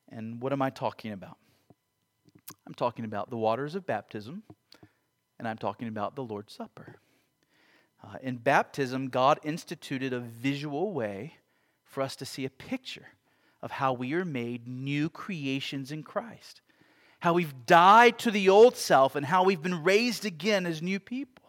And 0.08 0.40
what 0.40 0.52
am 0.52 0.62
I 0.62 0.70
talking 0.70 1.12
about? 1.12 1.36
I'm 2.66 2.74
talking 2.74 3.04
about 3.04 3.30
the 3.30 3.36
waters 3.36 3.74
of 3.74 3.86
baptism, 3.86 4.42
and 5.38 5.46
I'm 5.46 5.58
talking 5.58 5.88
about 5.88 6.16
the 6.16 6.24
Lord's 6.24 6.54
Supper. 6.54 6.96
Uh, 8.02 8.16
in 8.22 8.36
baptism, 8.36 9.08
God 9.08 9.40
instituted 9.42 10.12
a 10.12 10.20
visual 10.20 10.92
way 10.92 11.34
for 11.84 12.02
us 12.02 12.16
to 12.16 12.24
see 12.24 12.44
a 12.44 12.50
picture 12.50 13.08
of 13.60 13.72
how 13.72 13.92
we 13.92 14.12
are 14.14 14.24
made 14.24 14.68
new 14.68 15.08
creations 15.08 15.90
in 15.90 16.02
Christ, 16.02 16.60
how 17.20 17.32
we've 17.32 17.66
died 17.66 18.18
to 18.20 18.30
the 18.30 18.48
old 18.48 18.76
self, 18.76 19.16
and 19.16 19.26
how 19.26 19.42
we've 19.42 19.62
been 19.62 19.82
raised 19.82 20.24
again 20.24 20.64
as 20.64 20.80
new 20.80 21.00
people. 21.00 21.44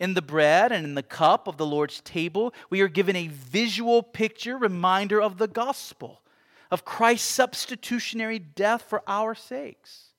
In 0.00 0.14
the 0.14 0.22
bread 0.22 0.72
and 0.72 0.84
in 0.84 0.96
the 0.96 1.02
cup 1.04 1.46
of 1.46 1.56
the 1.56 1.66
Lord's 1.66 2.00
table, 2.00 2.52
we 2.68 2.80
are 2.80 2.88
given 2.88 3.14
a 3.14 3.28
visual 3.28 4.02
picture, 4.02 4.58
reminder 4.58 5.22
of 5.22 5.38
the 5.38 5.46
gospel, 5.46 6.22
of 6.70 6.84
Christ's 6.84 7.28
substitutionary 7.28 8.40
death 8.40 8.82
for 8.82 9.02
our 9.06 9.36
sakes. 9.36 10.13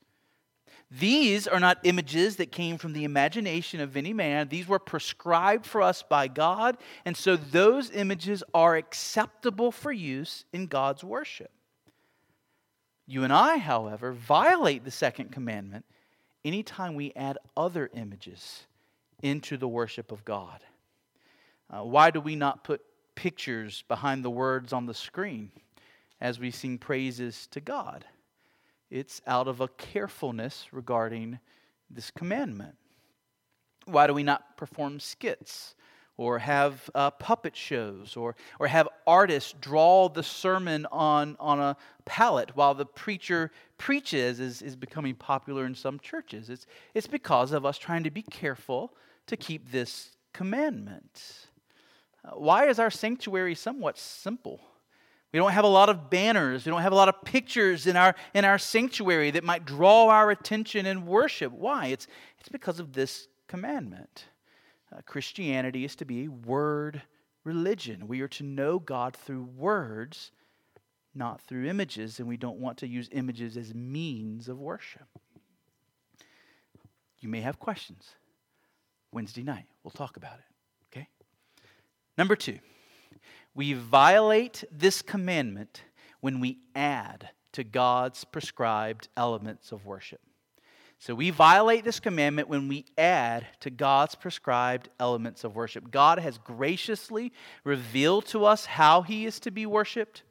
These 0.91 1.47
are 1.47 1.59
not 1.59 1.79
images 1.83 2.35
that 2.35 2.51
came 2.51 2.77
from 2.77 2.93
the 2.93 3.03
imagination 3.03 3.79
of 3.79 3.97
any 3.97 4.13
man. 4.13 4.49
These 4.49 4.67
were 4.67 4.79
prescribed 4.79 5.65
for 5.65 5.81
us 5.81 6.03
by 6.03 6.27
God, 6.27 6.77
and 7.05 7.17
so 7.17 7.35
those 7.35 7.89
images 7.91 8.43
are 8.53 8.75
acceptable 8.75 9.71
for 9.71 9.91
use 9.91 10.45
in 10.53 10.67
God's 10.67 11.03
worship. 11.03 11.51
You 13.07 13.23
and 13.23 13.33
I, 13.33 13.57
however, 13.57 14.11
violate 14.11 14.83
the 14.83 14.91
second 14.91 15.31
commandment 15.31 15.85
anytime 16.43 16.95
we 16.95 17.11
add 17.15 17.37
other 17.57 17.89
images 17.93 18.65
into 19.21 19.57
the 19.57 19.67
worship 19.67 20.11
of 20.11 20.23
God? 20.23 20.61
Uh, 21.69 21.83
why 21.83 22.11
do 22.11 22.21
we 22.21 22.35
not 22.35 22.63
put 22.63 22.81
pictures 23.15 23.83
behind 23.87 24.23
the 24.23 24.29
words 24.29 24.71
on 24.71 24.85
the 24.85 24.93
screen 24.93 25.51
as 26.21 26.39
we 26.39 26.51
sing 26.51 26.77
praises 26.77 27.47
to 27.47 27.59
God? 27.59 28.05
It's 28.89 29.21
out 29.25 29.47
of 29.47 29.61
a 29.61 29.67
carefulness 29.67 30.67
regarding 30.71 31.39
this 31.89 32.11
commandment. 32.11 32.75
Why 33.85 34.07
do 34.07 34.13
we 34.13 34.23
not 34.23 34.57
perform 34.57 34.99
skits 34.99 35.75
or 36.17 36.39
have 36.39 36.89
uh, 36.95 37.11
puppet 37.11 37.55
shows 37.55 38.15
or, 38.15 38.35
or 38.59 38.67
have 38.67 38.87
artists 39.05 39.53
draw 39.59 40.07
the 40.07 40.23
sermon 40.23 40.87
on, 40.91 41.35
on 41.39 41.59
a 41.59 41.75
pallet 42.05 42.55
while 42.55 42.73
the 42.73 42.85
preacher 42.85 43.51
preaches 43.77 44.39
is, 44.39 44.61
is 44.61 44.75
becoming 44.75 45.13
popular 45.13 45.65
in 45.65 45.75
some 45.75 45.99
churches. 45.99 46.49
It's, 46.49 46.65
it's 46.93 47.07
because 47.07 47.51
of 47.51 47.65
us 47.65 47.77
trying 47.77 48.03
to 48.03 48.11
be 48.11 48.21
careful 48.21 48.93
to 49.27 49.35
keep 49.35 49.71
this 49.71 50.11
commandment. 50.33 51.47
Uh, 52.23 52.31
why 52.31 52.67
is 52.67 52.79
our 52.79 52.91
sanctuary 52.91 53.55
somewhat 53.55 53.97
simple? 53.97 54.61
We 55.35 55.39
don't 55.39 55.51
have 55.51 55.65
a 55.65 55.67
lot 55.67 55.89
of 55.89 56.09
banners. 56.09 56.65
We 56.65 56.69
don't 56.69 56.81
have 56.81 56.93
a 56.93 56.95
lot 56.95 57.09
of 57.09 57.21
pictures 57.25 57.87
in 57.87 57.97
our, 57.97 58.15
in 58.33 58.45
our 58.45 58.57
sanctuary 58.57 59.31
that 59.31 59.43
might 59.43 59.65
draw 59.65 60.07
our 60.07 60.31
attention 60.31 60.85
in 60.85 61.05
worship. 61.05 61.51
Why? 61.51 61.87
It's, 61.87 62.07
it's 62.39 62.47
because 62.47 62.79
of 62.79 62.93
this 62.93 63.27
commandment. 63.49 64.27
Uh, 64.95 65.01
Christianity 65.05 65.83
is 65.83 65.93
to 65.97 66.05
be 66.05 66.23
a 66.23 66.29
word 66.29 67.01
religion. 67.43 68.07
We 68.07 68.21
are 68.21 68.29
to 68.29 68.45
know 68.45 68.79
God 68.79 69.13
through 69.13 69.43
words, 69.57 70.31
not 71.13 71.41
through 71.41 71.65
images, 71.65 72.19
and 72.19 72.29
we 72.29 72.37
don't 72.37 72.59
want 72.59 72.77
to 72.77 72.87
use 72.87 73.09
images 73.11 73.57
as 73.57 73.75
means 73.75 74.47
of 74.47 74.57
worship. 74.57 75.09
You 77.19 77.27
may 77.27 77.41
have 77.41 77.59
questions. 77.59 78.15
Wednesday 79.11 79.43
night, 79.43 79.65
we'll 79.83 79.91
talk 79.91 80.15
about 80.15 80.35
it. 80.35 80.95
Okay? 80.95 81.09
Number 82.17 82.37
two, 82.37 82.59
we 83.55 83.73
violate 83.73 84.63
this 84.71 85.01
commandment 85.01 85.81
when 86.19 86.39
we 86.39 86.59
add 86.75 87.29
to 87.53 87.63
God's 87.63 88.25
prescribed 88.25 89.07
elements 89.15 89.71
of 89.71 89.85
worship. 89.85 90.19
So 90.99 91.13
we 91.13 91.29
violate 91.29 91.83
this 91.83 91.99
commandment 91.99 92.49
when 92.49 92.67
we 92.67 92.85
add 92.97 93.47
to 93.61 93.69
God's 93.69 94.15
prescribed 94.15 94.89
elements 94.99 95.43
of 95.43 95.55
worship. 95.55 95.91
God 95.91 96.19
has 96.19 96.37
graciously 96.37 97.31
revealed 97.63 98.25
to 98.27 98.45
us 98.45 98.65
how 98.65 99.01
He 99.01 99.25
is 99.25 99.39
to 99.41 99.51
be 99.51 99.65
worshiped. 99.65 100.23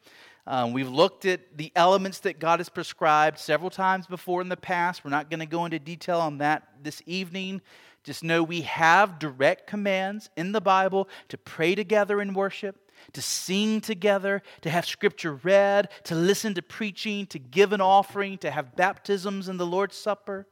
Um, 0.47 0.73
we've 0.73 0.91
looked 0.91 1.25
at 1.25 1.57
the 1.57 1.73
elements 1.75 2.19
that 2.21 2.39
God 2.39 2.61
has 2.61 2.69
prescribed 2.69 3.39
several 3.39 3.71
times 3.71 4.07
before 4.07 4.43
in 4.43 4.49
the 4.49 4.57
past. 4.57 5.05
We're 5.05 5.11
not 5.11 5.31
going 5.31 5.41
to 5.41 5.47
go 5.47 5.65
into 5.65 5.79
detail 5.79 6.21
on 6.21 6.39
that 6.39 6.69
this 6.83 7.03
evening. 7.07 7.63
Just 8.03 8.23
know 8.23 8.43
we 8.43 8.63
have 8.63 9.19
direct 9.19 9.67
commands 9.67 10.29
in 10.37 10.53
the 10.53 10.61
Bible 10.61 11.09
to 11.29 11.39
pray 11.39 11.75
together 11.75 12.21
in 12.21 12.35
worship, 12.35 12.84
to 13.13 13.23
sing 13.23 13.81
together, 13.81 14.43
to 14.63 14.71
have 14.71 14.87
scripture 14.87 15.35
read, 15.35 15.89
to 16.05 16.15
listen 16.15 16.55
to 16.55 16.63
preaching, 16.63 17.27
to 17.27 17.39
give 17.39 17.73
an 17.73 17.81
offering, 17.81 18.39
to 18.39 18.51
have 18.51 18.77
baptisms 18.77 19.49
in 19.49 19.57
the 19.57 19.67
Lord's 19.67 19.97
Supper. 19.97 20.47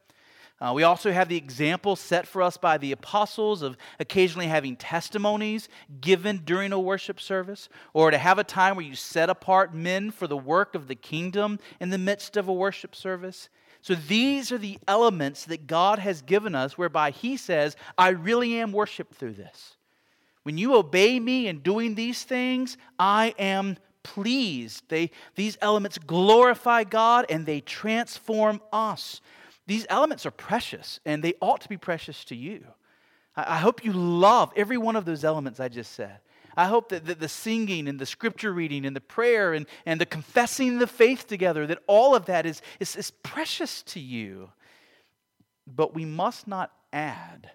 Uh, 0.61 0.73
we 0.73 0.85
also 0.85 1.11
have 1.11 1.29
the 1.29 1.37
example 1.37 1.97
set 1.97 2.25
for 2.25 2.41
us 2.41 2.57
by 2.57 2.79
the 2.79 2.93
apostles 2.93 3.63
of 3.63 3.77
occasionally 3.99 4.47
having 4.47 4.77
testimonies 4.77 5.69
given 6.01 6.41
during 6.45 6.73
a 6.73 6.79
worship 6.79 7.21
service, 7.21 7.69
or 7.95 8.13
to 8.13 8.19
have 8.19 8.39
a 8.39 8.45
time 8.45 8.77
where 8.77 8.85
you 8.85 8.95
set 8.95 9.29
apart 9.29 9.75
men 9.75 10.13
for 10.13 10.29
the 10.29 10.37
work 10.37 10.77
of 10.77 10.87
the 10.87 10.95
kingdom 10.95 11.59
in 11.81 11.91
the 11.91 11.99
midst 11.99 12.37
of 12.37 12.47
a 12.47 12.53
worship 12.53 12.95
service. 12.95 13.49
So 13.81 13.97
these 13.97 14.53
are 14.53 14.59
the 14.59 14.79
elements 14.87 15.47
that 15.47 15.67
God 15.67 15.99
has 15.99 16.23
given 16.23 16.55
us 16.55 16.79
whereby 16.79 17.11
He 17.11 17.37
says, 17.37 17.75
I 17.99 18.11
really 18.11 18.61
am 18.61 18.71
worshiped 18.71 19.15
through 19.15 19.33
this. 19.33 19.77
When 20.43 20.59
you 20.59 20.75
obey 20.75 21.21
me 21.21 21.47
in 21.47 21.61
doing 21.61 21.95
these 21.95 22.25
things, 22.25 22.77
I 22.99 23.35
am 23.39 23.77
pleased. 24.03 24.83
They, 24.89 25.11
these 25.35 25.57
elements 25.61 25.99
glorify 25.99 26.85
God 26.85 27.27
and 27.29 27.47
they 27.47 27.61
transform 27.61 28.61
us. 28.73 29.21
These 29.67 29.87
elements 29.89 30.27
are 30.27 30.33
precious, 30.33 30.99
and 31.07 31.23
they 31.23 31.35
ought 31.41 31.61
to 31.61 31.69
be 31.69 31.77
precious 31.77 32.25
to 32.27 32.37
you. 32.37 32.65
I 33.37 33.59
hope 33.59 33.85
you 33.85 33.93
love 33.93 34.53
every 34.57 34.77
one 34.77 34.97
of 34.97 35.05
those 35.05 35.25
elements 35.25 35.61
I 35.61 35.69
just 35.69 35.93
said. 35.93 36.19
I 36.57 36.67
hope 36.67 36.91
that 36.91 37.07
the, 37.07 37.15
the, 37.15 37.29
singing 37.29 37.89
and 37.89 37.99
the 37.99 38.05
scripture 38.05 38.53
reading 38.53 38.85
and 38.85 38.95
the 38.95 39.01
prayer 39.01 39.55
and, 39.55 39.67
and 39.87 39.99
the 40.01 40.05
confessing 40.05 40.79
the 40.79 40.87
faith 40.87 41.27
together, 41.27 41.67
that 41.67 41.79
all 41.87 42.15
of 42.15 42.27
that 42.27 42.45
is, 42.45 42.61
is, 42.79 42.95
is 42.95 43.11
precious 43.11 43.83
to 43.85 44.01
you. 44.01 44.51
But 45.67 45.95
we 45.95 46.05
must 46.05 46.47
not 46.47 46.73
add 46.93 47.53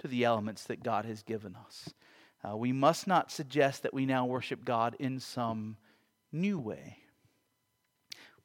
to 0.00 0.08
the 0.08 0.24
elements 0.24 0.64
that 0.64 0.82
God 0.82 1.04
has 1.04 1.22
given 1.22 1.54
us. 1.54 1.90
Uh, 2.44 2.56
we 2.56 2.72
must 2.72 3.06
not 3.06 3.30
suggest 3.30 3.82
that 3.82 3.94
we 3.94 4.04
now 4.04 4.26
worship 4.26 4.64
God 4.64 4.96
in 4.98 5.18
some 5.18 5.76
new 6.30 6.58
way. 6.58 6.98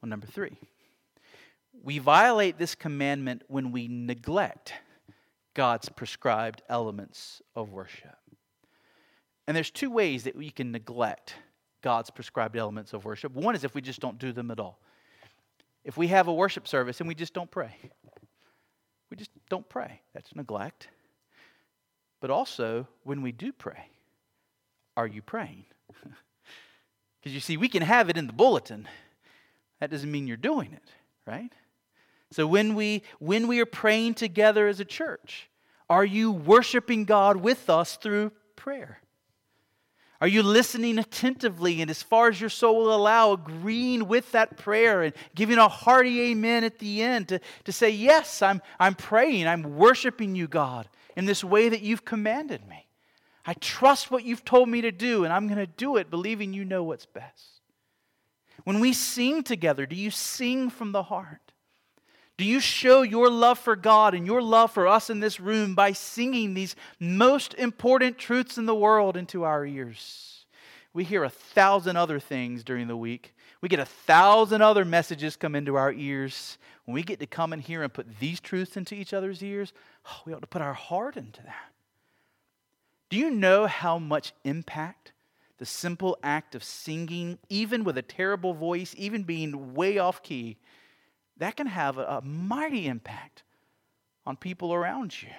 Well, 0.01 0.09
number 0.09 0.27
three. 0.27 0.57
We 1.83 1.99
violate 1.99 2.57
this 2.57 2.75
commandment 2.75 3.43
when 3.47 3.71
we 3.71 3.87
neglect 3.89 4.73
God's 5.53 5.89
prescribed 5.89 6.61
elements 6.69 7.41
of 7.55 7.71
worship. 7.71 8.15
And 9.47 9.55
there's 9.55 9.71
two 9.71 9.89
ways 9.89 10.23
that 10.23 10.35
we 10.35 10.49
can 10.51 10.71
neglect 10.71 11.35
God's 11.81 12.09
prescribed 12.09 12.55
elements 12.55 12.93
of 12.93 13.05
worship. 13.05 13.33
One 13.33 13.55
is 13.55 13.63
if 13.63 13.73
we 13.73 13.81
just 13.81 13.99
don't 13.99 14.19
do 14.19 14.31
them 14.31 14.51
at 14.51 14.59
all. 14.59 14.79
If 15.83 15.97
we 15.97 16.07
have 16.07 16.27
a 16.27 16.33
worship 16.33 16.67
service 16.67 16.99
and 16.99 17.07
we 17.07 17.15
just 17.15 17.33
don't 17.33 17.49
pray, 17.49 17.75
we 19.09 19.17
just 19.17 19.31
don't 19.49 19.67
pray. 19.67 20.01
That's 20.13 20.35
neglect. 20.35 20.89
But 22.19 22.29
also, 22.29 22.87
when 23.03 23.21
we 23.21 23.31
do 23.31 23.51
pray, 23.51 23.89
are 24.97 25.07
you 25.07 25.21
praying? 25.21 25.65
Because 27.19 27.33
you 27.33 27.41
see, 27.41 27.57
we 27.57 27.67
can 27.67 27.81
have 27.81 28.09
it 28.09 28.15
in 28.15 28.27
the 28.27 28.33
bulletin. 28.33 28.87
That 29.81 29.91
doesn't 29.91 30.09
mean 30.09 30.25
you're 30.25 30.37
doing 30.37 30.71
it, 30.71 30.85
right? 31.27 31.51
So 32.31 32.47
when 32.47 32.75
we 32.75 33.03
when 33.19 33.47
we 33.47 33.59
are 33.59 33.65
praying 33.65 34.13
together 34.13 34.67
as 34.67 34.79
a 34.79 34.85
church, 34.85 35.49
are 35.89 36.05
you 36.05 36.31
worshiping 36.31 37.05
God 37.05 37.37
with 37.37 37.69
us 37.69 37.97
through 37.97 38.31
prayer? 38.55 38.99
Are 40.21 40.27
you 40.27 40.43
listening 40.43 40.99
attentively 40.99 41.81
and 41.81 41.89
as 41.89 42.03
far 42.03 42.27
as 42.27 42.41
your 42.41 42.49
soul 42.49 42.77
will 42.77 42.93
allow, 42.93 43.31
agreeing 43.31 44.07
with 44.07 44.33
that 44.33 44.57
prayer 44.57 45.01
and 45.01 45.13
giving 45.33 45.57
a 45.57 45.69
hearty 45.69 46.31
amen 46.31 46.65
at 46.65 46.79
the 46.79 47.01
end 47.01 47.29
to, 47.29 47.39
to 47.63 47.71
say, 47.71 47.89
Yes, 47.89 48.41
I'm, 48.41 48.61
I'm 48.79 48.95
praying, 48.95 49.47
I'm 49.47 49.77
worshiping 49.77 50.35
you, 50.35 50.47
God, 50.47 50.89
in 51.15 51.25
this 51.25 51.43
way 51.43 51.69
that 51.69 51.81
you've 51.81 52.05
commanded 52.05 52.67
me. 52.67 52.87
I 53.45 53.53
trust 53.53 54.11
what 54.11 54.23
you've 54.23 54.45
told 54.45 54.69
me 54.69 54.81
to 54.81 54.91
do, 54.91 55.23
and 55.23 55.33
I'm 55.33 55.47
going 55.47 55.59
to 55.59 55.65
do 55.65 55.97
it 55.97 56.09
believing 56.09 56.53
you 56.53 56.65
know 56.65 56.83
what's 56.83 57.05
best. 57.05 57.61
When 58.63 58.79
we 58.79 58.93
sing 58.93 59.43
together, 59.43 59.85
do 59.85 59.95
you 59.95 60.11
sing 60.11 60.69
from 60.69 60.91
the 60.91 61.03
heart? 61.03 61.53
Do 62.37 62.45
you 62.45 62.59
show 62.59 63.01
your 63.01 63.29
love 63.29 63.59
for 63.59 63.75
God 63.75 64.13
and 64.13 64.25
your 64.25 64.41
love 64.41 64.71
for 64.71 64.87
us 64.87 65.09
in 65.09 65.19
this 65.19 65.39
room 65.39 65.75
by 65.75 65.91
singing 65.91 66.53
these 66.53 66.75
most 66.99 67.53
important 67.55 68.17
truths 68.17 68.57
in 68.57 68.65
the 68.65 68.75
world 68.75 69.17
into 69.17 69.43
our 69.43 69.65
ears? 69.65 70.45
We 70.93 71.03
hear 71.03 71.23
a 71.23 71.29
thousand 71.29 71.97
other 71.97 72.19
things 72.19 72.63
during 72.63 72.87
the 72.87 72.95
week. 72.95 73.33
We 73.61 73.69
get 73.69 73.79
a 73.79 73.85
thousand 73.85 74.61
other 74.61 74.85
messages 74.85 75.35
come 75.35 75.55
into 75.55 75.75
our 75.75 75.91
ears. 75.91 76.57
When 76.85 76.95
we 76.95 77.03
get 77.03 77.19
to 77.19 77.27
come 77.27 77.51
in 77.53 77.59
here 77.59 77.83
and 77.83 77.93
put 77.93 78.19
these 78.19 78.39
truths 78.39 78.77
into 78.77 78.95
each 78.95 79.13
other's 79.13 79.43
ears, 79.43 79.73
oh, 80.05 80.21
we 80.25 80.33
ought 80.33 80.41
to 80.41 80.47
put 80.47 80.61
our 80.61 80.73
heart 80.73 81.17
into 81.17 81.41
that. 81.43 81.73
Do 83.09 83.17
you 83.17 83.31
know 83.31 83.67
how 83.67 83.99
much 83.99 84.33
impact 84.43 85.11
the 85.59 85.65
simple 85.65 86.17
act 86.23 86.55
of 86.55 86.63
singing, 86.63 87.37
even 87.49 87.83
with 87.83 87.97
a 87.97 88.01
terrible 88.01 88.53
voice, 88.53 88.95
even 88.97 89.23
being 89.23 89.73
way 89.73 89.97
off 89.97 90.23
key, 90.23 90.57
that 91.37 91.57
can 91.57 91.67
have 91.67 91.97
a, 91.97 92.03
a 92.03 92.21
mighty 92.21 92.87
impact 92.87 93.43
on 94.25 94.37
people 94.37 94.73
around 94.73 95.21
you. 95.21 95.29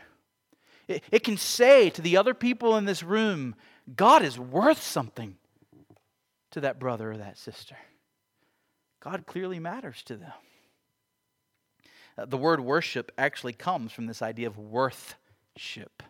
It, 0.89 1.05
it 1.11 1.25
can 1.25 1.37
say 1.37 1.91
to 1.91 2.03
the 2.03 2.17
other 2.17 2.35
people 2.35 2.77
in 2.77 2.85
this 2.85 3.03
room, 3.03 3.55
God 3.97 4.23
is 4.23 4.39
worth 4.39 4.83
something 4.83 5.37
to 6.51 6.61
that 6.61 6.79
brother 6.79 7.13
or 7.13 7.17
that 7.17 7.39
sister. 7.39 7.77
God 9.01 9.27
clearly 9.27 9.59
matters 9.59 10.03
to 10.05 10.17
them. 10.17 10.33
Uh, 12.19 12.27
the 12.27 12.37
word 12.37 12.61
worship 12.61 13.13
actually 13.17 13.55
comes 13.55 13.93
from 13.93 14.07
this 14.07 14.23
idea 14.23 14.47
of 14.47 14.59
worthship, 14.59 16.03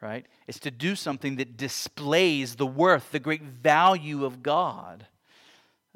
right? 0.00 0.26
It's 0.46 0.60
to 0.60 0.70
do 0.70 0.94
something 0.94 1.36
that 1.36 1.56
displays 1.56 2.54
the 2.54 2.66
worth, 2.66 3.10
the 3.10 3.18
great 3.18 3.42
value 3.42 4.24
of 4.24 4.42
God. 4.42 5.06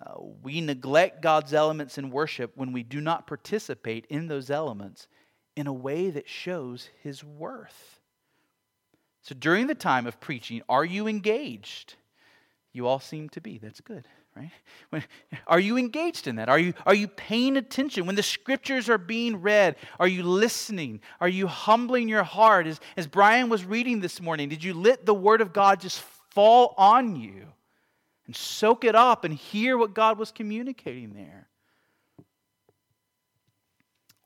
Uh, 0.05 0.14
we 0.42 0.61
neglect 0.61 1.22
God's 1.22 1.55
elements 1.55 1.96
in 1.96 2.11
worship 2.11 2.52
when 2.57 2.72
we 2.72 2.83
do 2.83 3.00
not 3.00 3.26
participate 3.26 4.07
in 4.07 4.26
those 4.26 4.50
elements 4.50 5.07
in 5.55 5.66
a 5.66 5.72
way 5.72 6.11
that 6.11 6.28
shows 6.28 6.88
His 7.02 7.22
worth. 7.22 8.00
So 9.20 9.37
during 9.37 9.68
the 9.68 9.74
time 9.74 10.07
of 10.09 10.18
preaching, 10.18 10.62
are 10.68 10.85
you 10.85 11.07
engaged? 11.07 11.94
You 12.72 12.88
all 12.88 12.98
seem 12.98 13.28
to 13.31 13.40
be. 13.40 13.59
That's 13.59 13.81
good, 13.81 14.09
right? 14.37 14.51
When, 14.90 15.05
are 15.47 15.61
you 15.61 15.77
engaged 15.77 16.27
in 16.27 16.37
that? 16.37 16.49
Are 16.49 16.59
you, 16.59 16.75
are 16.87 16.95
you 16.95 17.09
paying 17.09 17.57
attention? 17.57 18.07
When 18.07 18.16
the 18.16 18.23
scriptures 18.23 18.88
are 18.88 18.99
being 18.99 19.40
read, 19.40 19.77
are 19.99 20.09
you 20.09 20.23
listening? 20.23 21.01
Are 21.21 21.29
you 21.29 21.47
humbling 21.47 22.09
your 22.09 22.23
heart? 22.23 22.66
As, 22.66 22.81
as 22.97 23.07
Brian 23.07 23.49
was 23.49 23.64
reading 23.64 24.01
this 24.01 24.21
morning, 24.21 24.49
did 24.49 24.64
you 24.64 24.75
let 24.75 25.07
the 25.07 25.14
Word 25.14 25.40
of 25.40 25.53
God 25.53 25.81
just 25.81 26.01
fall 26.31 26.75
on 26.79 27.16
you? 27.16 27.47
and 28.27 28.37
soak 28.37 28.85
it 28.85 28.95
up 28.95 29.25
and 29.25 29.35
hear 29.35 29.77
what 29.77 29.95
God 29.95 30.18
was 30.18 30.33
communicating 30.33 31.12
there. 31.12 31.49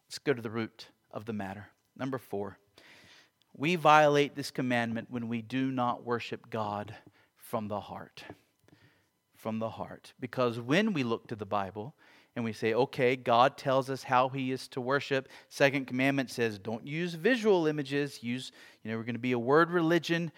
Let's 0.09 0.19
go 0.19 0.33
to 0.33 0.43
the 0.43 0.51
root 0.51 0.87
of 1.11 1.25
the 1.25 1.33
matter. 1.33 1.69
Number 1.97 2.19
four, 2.19 2.59
we 3.53 3.77
violate 3.77 4.37
this 4.37 4.51
commandment 4.51 5.09
when 5.11 5.29
we 5.29 5.43
do 5.43 5.71
not 5.71 6.05
worship 6.05 6.51
God 6.51 6.95
from 7.37 7.69
the 7.69 7.81
heart. 7.81 8.23
From 9.47 9.61
the 9.61 9.71
heart. 9.71 10.13
Because 10.19 10.59
when 10.59 10.93
we 10.93 11.05
look 11.05 11.29
to 11.29 11.37
the 11.37 11.47
Bible, 11.47 11.95
and 12.35 12.45
we 12.45 12.53
say, 12.53 12.75
okay, 12.75 13.15
God 13.15 13.57
tells 13.57 13.89
us 13.89 14.03
how 14.03 14.29
he 14.29 14.51
is 14.51 14.67
to 14.67 14.81
worship. 14.81 15.29
Second 15.51 15.87
commandment 15.87 16.33
says, 16.33 16.59
don't 16.59 16.85
use 16.85 17.15
visual 17.15 17.69
images. 17.69 18.25
Use, 18.25 18.51
you 18.83 18.91
know, 18.91 18.97
we're 18.97 19.05
going 19.05 19.15
to 19.15 19.21
be 19.21 19.31
a 19.31 19.39
word 19.39 19.71
religion. 19.71 20.33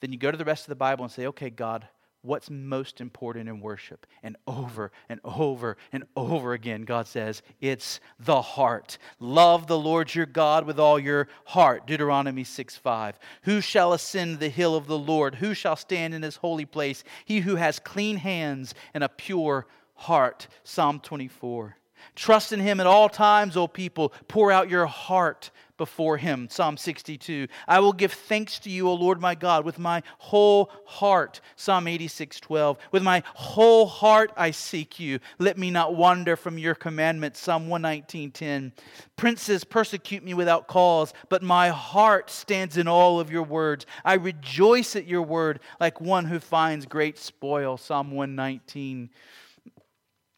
Then 0.00 0.10
you 0.10 0.18
go 0.18 0.32
to 0.32 0.36
the 0.36 0.44
rest 0.44 0.64
of 0.64 0.70
the 0.70 0.74
Bible 0.74 1.04
and 1.04 1.12
say, 1.12 1.28
okay, 1.28 1.48
God, 1.48 1.86
what's 2.22 2.50
most 2.50 3.00
important 3.00 3.48
in 3.48 3.60
worship. 3.60 4.06
And 4.22 4.36
over 4.46 4.92
and 5.08 5.20
over 5.24 5.76
and 5.92 6.04
over 6.16 6.52
again, 6.52 6.82
God 6.82 7.06
says, 7.06 7.42
it's 7.60 8.00
the 8.18 8.42
heart. 8.42 8.98
Love 9.18 9.66
the 9.66 9.78
Lord 9.78 10.14
your 10.14 10.26
God 10.26 10.66
with 10.66 10.78
all 10.78 10.98
your 10.98 11.28
heart. 11.46 11.86
Deuteronomy 11.86 12.44
6 12.44 12.76
5. 12.76 13.18
Who 13.42 13.60
shall 13.60 13.92
ascend 13.92 14.38
the 14.38 14.48
hill 14.48 14.74
of 14.76 14.86
the 14.86 14.98
Lord? 14.98 15.36
Who 15.36 15.54
shall 15.54 15.76
stand 15.76 16.14
in 16.14 16.22
his 16.22 16.36
holy 16.36 16.66
place? 16.66 17.04
He 17.24 17.40
who 17.40 17.56
has 17.56 17.78
clean 17.78 18.18
hands 18.18 18.74
and 18.94 19.02
a 19.02 19.08
pure 19.08 19.66
heart. 19.94 20.48
Psalm 20.64 21.00
24. 21.00 21.76
Trust 22.14 22.52
in 22.52 22.60
him 22.60 22.80
at 22.80 22.86
all 22.86 23.08
times, 23.08 23.56
O 23.56 23.68
people. 23.68 24.12
Pour 24.28 24.50
out 24.50 24.70
your 24.70 24.86
heart 24.86 25.50
before 25.80 26.18
him. 26.18 26.46
Psalm 26.50 26.76
62. 26.76 27.48
I 27.66 27.80
will 27.80 27.94
give 27.94 28.12
thanks 28.12 28.58
to 28.58 28.70
you, 28.70 28.86
O 28.86 28.92
Lord 28.92 29.18
my 29.18 29.34
God, 29.34 29.64
with 29.64 29.78
my 29.78 30.02
whole 30.18 30.70
heart. 30.84 31.40
Psalm 31.56 31.88
86, 31.88 32.38
12. 32.38 32.76
With 32.92 33.02
my 33.02 33.22
whole 33.32 33.86
heart 33.86 34.30
I 34.36 34.50
seek 34.50 35.00
you. 35.00 35.20
Let 35.38 35.56
me 35.56 35.70
not 35.70 35.94
wander 35.94 36.36
from 36.36 36.58
your 36.58 36.74
commandments. 36.74 37.40
Psalm 37.40 37.66
119, 37.66 38.30
10. 38.30 38.74
Princes 39.16 39.64
persecute 39.64 40.22
me 40.22 40.34
without 40.34 40.68
cause, 40.68 41.14
but 41.30 41.42
my 41.42 41.70
heart 41.70 42.28
stands 42.28 42.76
in 42.76 42.86
all 42.86 43.18
of 43.18 43.30
your 43.30 43.44
words. 43.44 43.86
I 44.04 44.16
rejoice 44.16 44.94
at 44.96 45.06
your 45.06 45.22
word 45.22 45.60
like 45.80 45.98
one 45.98 46.26
who 46.26 46.40
finds 46.40 46.84
great 46.84 47.16
spoil. 47.16 47.78
Psalm 47.78 48.10
119. 48.10 49.08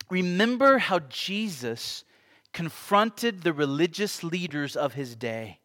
Remember 0.08 0.78
how 0.78 1.00
Jesus 1.00 2.04
confronted 2.52 3.42
the 3.42 3.52
religious 3.52 4.22
leaders 4.22 4.76
of 4.76 4.94
his 4.94 5.16
day. 5.16 5.60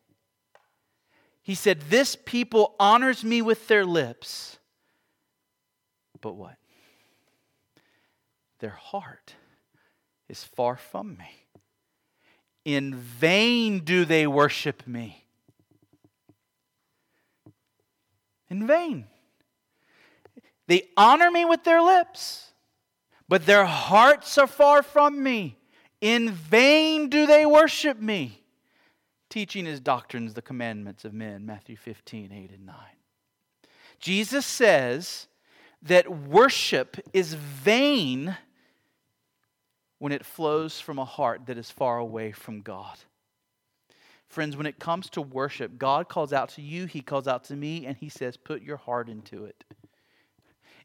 He 1.41 1.55
said, 1.55 1.81
This 1.89 2.15
people 2.15 2.75
honors 2.79 3.23
me 3.23 3.41
with 3.41 3.67
their 3.67 3.85
lips, 3.85 4.57
but 6.21 6.33
what? 6.33 6.55
Their 8.59 8.71
heart 8.71 9.35
is 10.27 10.43
far 10.43 10.75
from 10.75 11.17
me. 11.17 11.45
In 12.65 12.95
vain 12.95 13.79
do 13.79 14.03
they 14.03 14.27
worship 14.27 14.85
me. 14.87 15.23
In 18.49 18.65
vain. 18.67 19.05
They 20.67 20.89
honor 20.97 21.31
me 21.31 21.45
with 21.45 21.63
their 21.63 21.81
lips 21.81 22.47
but 23.27 23.45
their 23.45 23.65
hearts 23.65 24.37
are 24.37 24.47
far 24.47 24.81
from 24.81 25.21
me. 25.21 25.57
In 26.01 26.31
vain 26.31 27.09
do 27.09 27.25
they 27.25 27.45
worship 27.45 27.99
me, 27.99 28.43
teaching 29.29 29.65
his 29.65 29.79
doctrines 29.79 30.33
the 30.33 30.41
commandments 30.41 31.05
of 31.05 31.13
men. 31.13 31.45
Matthew 31.45 31.75
15, 31.75 32.31
8 32.31 32.51
and 32.51 32.65
9. 32.65 32.75
Jesus 33.99 34.45
says 34.45 35.27
that 35.81 36.09
worship 36.11 36.97
is 37.13 37.33
vain 37.33 38.37
when 39.99 40.11
it 40.11 40.25
flows 40.25 40.79
from 40.79 40.99
a 40.99 41.05
heart 41.05 41.47
that 41.47 41.57
is 41.57 41.71
far 41.71 41.97
away 41.97 42.31
from 42.31 42.61
God. 42.61 42.97
Friends, 44.27 44.55
when 44.55 44.67
it 44.67 44.77
comes 44.77 45.09
to 45.11 45.21
worship, 45.21 45.79
God 45.79 46.09
calls 46.09 46.33
out 46.33 46.49
to 46.49 46.61
you, 46.61 46.85
He 46.85 47.01
calls 47.01 47.27
out 47.27 47.45
to 47.45 47.55
me, 47.55 47.85
and 47.85 47.97
He 47.97 48.09
says, 48.09 48.37
Put 48.37 48.61
your 48.61 48.77
heart 48.77 49.09
into 49.09 49.45
it 49.45 49.63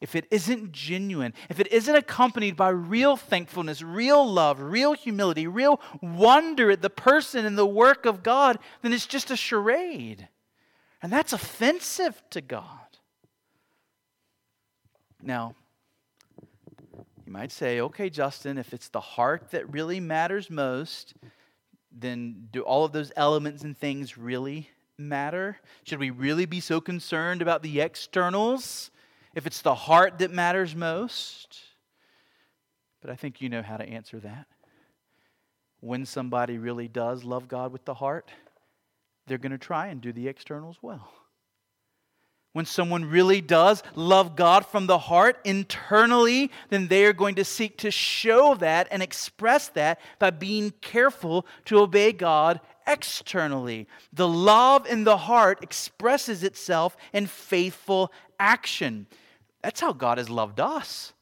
if 0.02 0.16
it 0.16 0.26
isn't 0.32 0.72
genuine, 0.72 1.32
if 1.48 1.60
it 1.60 1.72
isn't 1.72 1.94
accompanied 1.94 2.56
by 2.56 2.70
real 2.70 3.16
thankfulness, 3.16 3.82
real 3.82 4.28
love, 4.28 4.60
real 4.60 4.94
humility, 4.94 5.46
real 5.46 5.80
wonder 6.02 6.72
at 6.72 6.82
the 6.82 6.90
person 6.90 7.46
and 7.46 7.56
the 7.56 7.64
work 7.64 8.04
of 8.04 8.24
God, 8.24 8.58
then 8.82 8.92
it's 8.92 9.06
just 9.06 9.30
a 9.30 9.36
charade. 9.36 10.28
And 11.00 11.12
that's 11.12 11.32
offensive 11.32 12.20
to 12.30 12.40
God. 12.40 12.66
Now, 15.22 15.54
you 17.24 17.32
might 17.32 17.52
say, 17.52 17.80
okay, 17.80 18.10
Justin, 18.10 18.58
if 18.58 18.74
it's 18.74 18.88
the 18.88 19.00
heart 19.00 19.52
that 19.52 19.72
really 19.72 20.00
matters 20.00 20.50
most, 20.50 21.14
then 21.92 22.48
do 22.50 22.62
all 22.62 22.84
of 22.84 22.90
those 22.90 23.12
elements 23.14 23.62
and 23.62 23.78
things 23.78 24.18
really 24.18 24.68
matter? 24.98 25.58
Should 25.84 26.00
we 26.00 26.10
really 26.10 26.46
be 26.46 26.58
so 26.58 26.80
concerned 26.80 27.40
about 27.40 27.62
the 27.62 27.80
externals? 27.80 28.90
If 29.34 29.46
it's 29.46 29.62
the 29.62 29.74
heart 29.74 30.18
that 30.18 30.30
matters 30.30 30.74
most. 30.74 31.58
But 33.00 33.10
I 33.10 33.16
think 33.16 33.40
you 33.40 33.48
know 33.48 33.62
how 33.62 33.76
to 33.76 33.84
answer 33.84 34.20
that. 34.20 34.46
When 35.80 36.06
somebody 36.06 36.58
really 36.58 36.88
does 36.88 37.24
love 37.24 37.48
God 37.48 37.72
with 37.72 37.84
the 37.84 37.94
heart, 37.94 38.30
they're 39.26 39.38
going 39.38 39.52
to 39.52 39.58
try 39.58 39.88
and 39.88 40.00
do 40.00 40.12
the 40.12 40.28
externals 40.28 40.78
well. 40.80 41.10
When 42.52 42.66
someone 42.66 43.06
really 43.06 43.40
does 43.40 43.82
love 43.94 44.36
God 44.36 44.66
from 44.66 44.86
the 44.86 44.98
heart 44.98 45.38
internally, 45.42 46.50
then 46.68 46.88
they 46.88 47.06
are 47.06 47.14
going 47.14 47.36
to 47.36 47.44
seek 47.44 47.78
to 47.78 47.90
show 47.90 48.54
that 48.56 48.88
and 48.90 49.02
express 49.02 49.68
that 49.68 50.00
by 50.18 50.30
being 50.30 50.70
careful 50.82 51.46
to 51.64 51.78
obey 51.78 52.12
God 52.12 52.60
externally. 52.86 53.88
The 54.12 54.28
love 54.28 54.86
in 54.86 55.04
the 55.04 55.16
heart 55.16 55.62
expresses 55.62 56.42
itself 56.42 56.94
in 57.14 57.26
faithful 57.26 58.12
action. 58.38 59.06
That's 59.62 59.80
how 59.80 59.92
God 59.92 60.18
has 60.18 60.28
loved 60.28 60.60
us. 60.60 61.12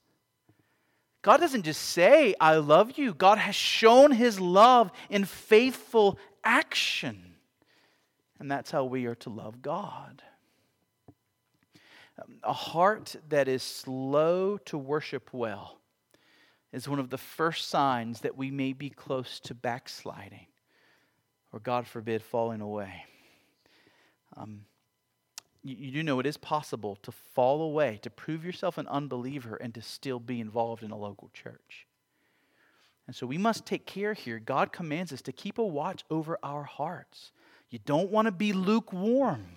God 1.22 1.38
doesn't 1.38 1.64
just 1.64 1.83
say, 1.83 2.35
I 2.40 2.57
love 2.57 2.96
you. 2.96 3.12
God 3.12 3.38
has 3.38 3.55
shown 3.55 4.12
his 4.12 4.40
love 4.40 4.90
in 5.11 5.26
faithful 5.26 6.18
action. 6.42 7.35
And 8.38 8.50
that's 8.50 8.70
how 8.70 8.85
we 8.85 9.05
are 9.05 9.14
to 9.16 9.31
love 9.31 9.61
God. 9.61 10.22
A 12.42 12.53
heart 12.53 13.16
that 13.29 13.48
is 13.48 13.62
slow 13.62 14.57
to 14.66 14.79
worship 14.79 15.31
well 15.33 15.79
is 16.72 16.88
one 16.88 16.98
of 16.98 17.11
the 17.11 17.18
first 17.18 17.68
signs 17.68 18.20
that 18.20 18.37
we 18.37 18.50
may 18.50 18.72
be 18.72 18.88
close 18.88 19.40
to 19.40 19.55
backsliding 19.55 20.46
or, 21.53 21.59
God 21.59 21.87
forbid, 21.87 22.22
falling 22.22 22.61
away. 22.61 23.05
Um, 24.37 24.62
you, 25.62 25.90
do 25.90 26.03
know 26.03 26.20
it 26.20 26.27
is 26.27 26.37
possible 26.37 26.96
to 27.03 27.12
fall 27.12 27.62
away, 27.62 27.99
to 28.03 28.11
prove 28.11 28.44
yourself 28.44 28.79
an 28.79 28.87
unbeliever, 28.88 29.57
and 29.57 29.75
to 29.75 29.83
still 29.83 30.18
be 30.18 30.40
involved 30.40 30.83
in 30.83 30.90
a 30.90 30.96
local 30.96 31.31
church. 31.33 31.87
And 33.07 33.14
so 33.14 33.27
we 33.27 33.38
must 33.38 33.66
take 33.66 33.87
care 33.87 34.14
here. 34.14 34.38
God 34.38 34.73
commands 34.73 35.12
us 35.12 35.23
to 35.23 35.33
keep 35.33 35.59
a 35.59 35.64
watch 35.64 36.05
over 36.11 36.38
our 36.42 36.62
hearts. 36.62 37.33
You 37.68 37.79
don't 37.85 38.11
want 38.11 38.27
to 38.27 38.33
be 38.33 38.53
lukewarm. 38.53 39.57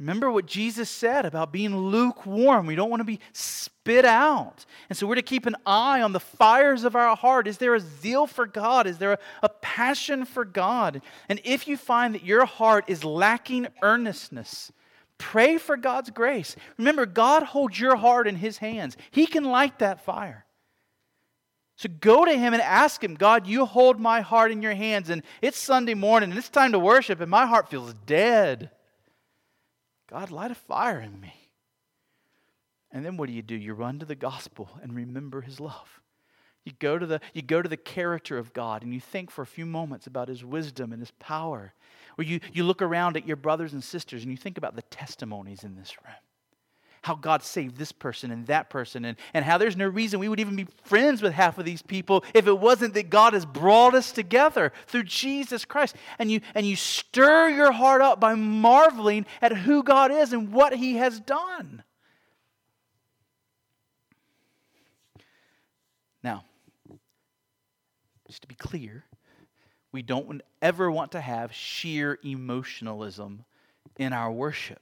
Remember 0.00 0.30
what 0.30 0.46
Jesus 0.46 0.90
said 0.90 1.24
about 1.24 1.52
being 1.52 1.76
lukewarm. 1.76 2.66
We 2.66 2.74
don't 2.74 2.90
want 2.90 3.00
to 3.00 3.04
be 3.04 3.20
spit 3.32 4.04
out. 4.04 4.66
And 4.88 4.98
so 4.98 5.06
we're 5.06 5.14
to 5.14 5.22
keep 5.22 5.46
an 5.46 5.54
eye 5.64 6.02
on 6.02 6.12
the 6.12 6.20
fires 6.20 6.82
of 6.82 6.96
our 6.96 7.14
heart. 7.14 7.46
Is 7.46 7.58
there 7.58 7.76
a 7.76 7.80
zeal 7.80 8.26
for 8.26 8.44
God? 8.44 8.88
Is 8.88 8.98
there 8.98 9.12
a, 9.12 9.18
a, 9.44 9.48
passion 9.48 10.24
for 10.24 10.44
God? 10.44 11.00
And 11.28 11.40
if 11.44 11.68
you 11.68 11.76
find 11.76 12.14
that 12.14 12.24
your 12.24 12.44
heart 12.44 12.86
is 12.88 13.04
lacking 13.04 13.68
earnestness, 13.82 14.72
pray 15.16 15.58
for 15.58 15.76
God's 15.76 16.10
grace. 16.10 16.56
Remember, 16.76 17.06
God 17.06 17.44
holds 17.44 17.78
your 17.78 17.94
heart 17.94 18.26
in 18.26 18.36
His 18.36 18.58
hands, 18.58 18.96
He 19.12 19.26
can 19.26 19.44
light 19.44 19.78
that 19.78 20.04
fire. 20.04 20.44
So 21.76 21.88
go 22.00 22.24
to 22.24 22.36
Him 22.36 22.52
and 22.52 22.62
ask 22.62 23.02
Him, 23.02 23.14
God, 23.14 23.46
you 23.46 23.64
hold 23.64 24.00
my 24.00 24.22
heart 24.22 24.50
in 24.50 24.60
your 24.60 24.74
hands, 24.74 25.08
and 25.08 25.22
it's 25.40 25.58
Sunday 25.58 25.94
morning, 25.94 26.30
and 26.30 26.38
it's 26.38 26.48
time 26.48 26.72
to 26.72 26.78
worship, 26.80 27.20
and 27.20 27.30
my 27.30 27.46
heart 27.46 27.68
feels 27.68 27.94
dead. 28.06 28.70
God, 30.14 30.30
light 30.30 30.52
a 30.52 30.54
fire 30.54 31.00
in 31.00 31.20
me. 31.20 31.34
And 32.92 33.04
then 33.04 33.16
what 33.16 33.26
do 33.26 33.32
you 33.32 33.42
do? 33.42 33.56
You 33.56 33.74
run 33.74 33.98
to 33.98 34.06
the 34.06 34.14
gospel 34.14 34.70
and 34.80 34.94
remember 34.94 35.40
his 35.40 35.58
love. 35.58 36.00
You 36.64 36.70
go 36.78 37.00
to 37.00 37.04
the, 37.04 37.20
you 37.32 37.42
go 37.42 37.60
to 37.60 37.68
the 37.68 37.76
character 37.76 38.38
of 38.38 38.52
God 38.52 38.84
and 38.84 38.94
you 38.94 39.00
think 39.00 39.32
for 39.32 39.42
a 39.42 39.46
few 39.46 39.66
moments 39.66 40.06
about 40.06 40.28
his 40.28 40.44
wisdom 40.44 40.92
and 40.92 41.02
his 41.02 41.10
power. 41.18 41.74
Or 42.16 42.22
you, 42.22 42.38
you 42.52 42.62
look 42.62 42.80
around 42.80 43.16
at 43.16 43.26
your 43.26 43.36
brothers 43.36 43.72
and 43.72 43.82
sisters 43.82 44.22
and 44.22 44.30
you 44.30 44.36
think 44.36 44.56
about 44.56 44.76
the 44.76 44.82
testimonies 44.82 45.64
in 45.64 45.74
this 45.74 45.96
room 46.04 46.14
how 47.04 47.14
God 47.14 47.42
saved 47.42 47.76
this 47.76 47.92
person 47.92 48.30
and 48.30 48.46
that 48.46 48.70
person, 48.70 49.04
and, 49.04 49.18
and 49.34 49.44
how 49.44 49.58
there's 49.58 49.76
no 49.76 49.86
reason 49.86 50.20
we 50.20 50.28
would 50.28 50.40
even 50.40 50.56
be 50.56 50.66
friends 50.84 51.20
with 51.20 51.34
half 51.34 51.58
of 51.58 51.66
these 51.66 51.82
people 51.82 52.24
if 52.32 52.46
it 52.46 52.58
wasn't 52.58 52.94
that 52.94 53.10
God 53.10 53.34
has 53.34 53.44
brought 53.44 53.94
us 53.94 54.10
together 54.10 54.72
through 54.86 55.02
Jesus 55.02 55.66
Christ. 55.66 55.96
And 56.18 56.30
you, 56.30 56.40
and 56.54 56.66
you 56.66 56.76
stir 56.76 57.50
your 57.50 57.72
heart 57.72 58.00
up 58.00 58.20
by 58.20 58.34
marveling 58.34 59.26
at 59.42 59.52
who 59.52 59.82
God 59.82 60.12
is 60.12 60.32
and 60.32 60.50
what 60.50 60.74
He 60.74 60.94
has 60.94 61.20
done. 61.20 61.82
Now, 66.22 66.44
just 68.26 68.40
to 68.40 68.48
be 68.48 68.54
clear, 68.54 69.04
we 69.92 70.00
don't 70.00 70.40
ever 70.62 70.90
want 70.90 71.12
to 71.12 71.20
have 71.20 71.52
sheer 71.52 72.18
emotionalism 72.24 73.44
in 73.98 74.14
our 74.14 74.32
worship. 74.32 74.80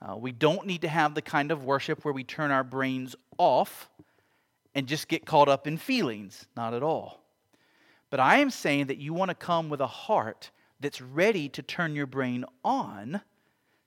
Uh, 0.00 0.16
we 0.16 0.32
don't 0.32 0.66
need 0.66 0.82
to 0.82 0.88
have 0.88 1.14
the 1.14 1.22
kind 1.22 1.50
of 1.50 1.64
worship 1.64 2.04
where 2.04 2.12
we 2.12 2.24
turn 2.24 2.50
our 2.50 2.64
brains 2.64 3.16
off 3.38 3.88
and 4.74 4.86
just 4.86 5.08
get 5.08 5.24
caught 5.24 5.48
up 5.48 5.66
in 5.66 5.78
feelings. 5.78 6.46
Not 6.56 6.74
at 6.74 6.82
all. 6.82 7.22
But 8.10 8.20
I 8.20 8.38
am 8.38 8.50
saying 8.50 8.86
that 8.86 8.98
you 8.98 9.14
want 9.14 9.30
to 9.30 9.34
come 9.34 9.68
with 9.68 9.80
a 9.80 9.86
heart 9.86 10.50
that's 10.80 11.00
ready 11.00 11.48
to 11.50 11.62
turn 11.62 11.94
your 11.94 12.06
brain 12.06 12.44
on 12.64 13.22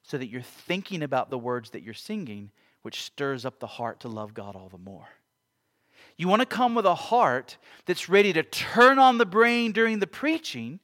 so 0.04 0.18
that 0.18 0.28
you're 0.28 0.42
thinking 0.42 1.04
about 1.04 1.30
the 1.30 1.38
words 1.38 1.70
that 1.70 1.84
you're 1.84 1.94
singing, 1.94 2.50
which 2.82 3.04
stirs 3.04 3.46
up 3.46 3.60
the 3.60 3.68
heart 3.68 4.00
to 4.02 4.08
love 4.08 4.34
God 4.34 4.56
all 4.56 4.70
the 4.70 4.78
more. 4.78 5.08
You 6.18 6.28
want 6.28 6.42
to 6.42 6.46
come 6.46 6.76
with 6.76 6.86
a 6.86 6.96
heart 6.96 7.58
that's 7.86 8.10
ready 8.10 8.34
to 8.34 8.44
turn 8.44 9.00
on 9.00 9.20
the 9.20 9.26
brain 9.26 9.72
during 9.72 10.00
the 10.00 10.08
preaching 10.08 10.80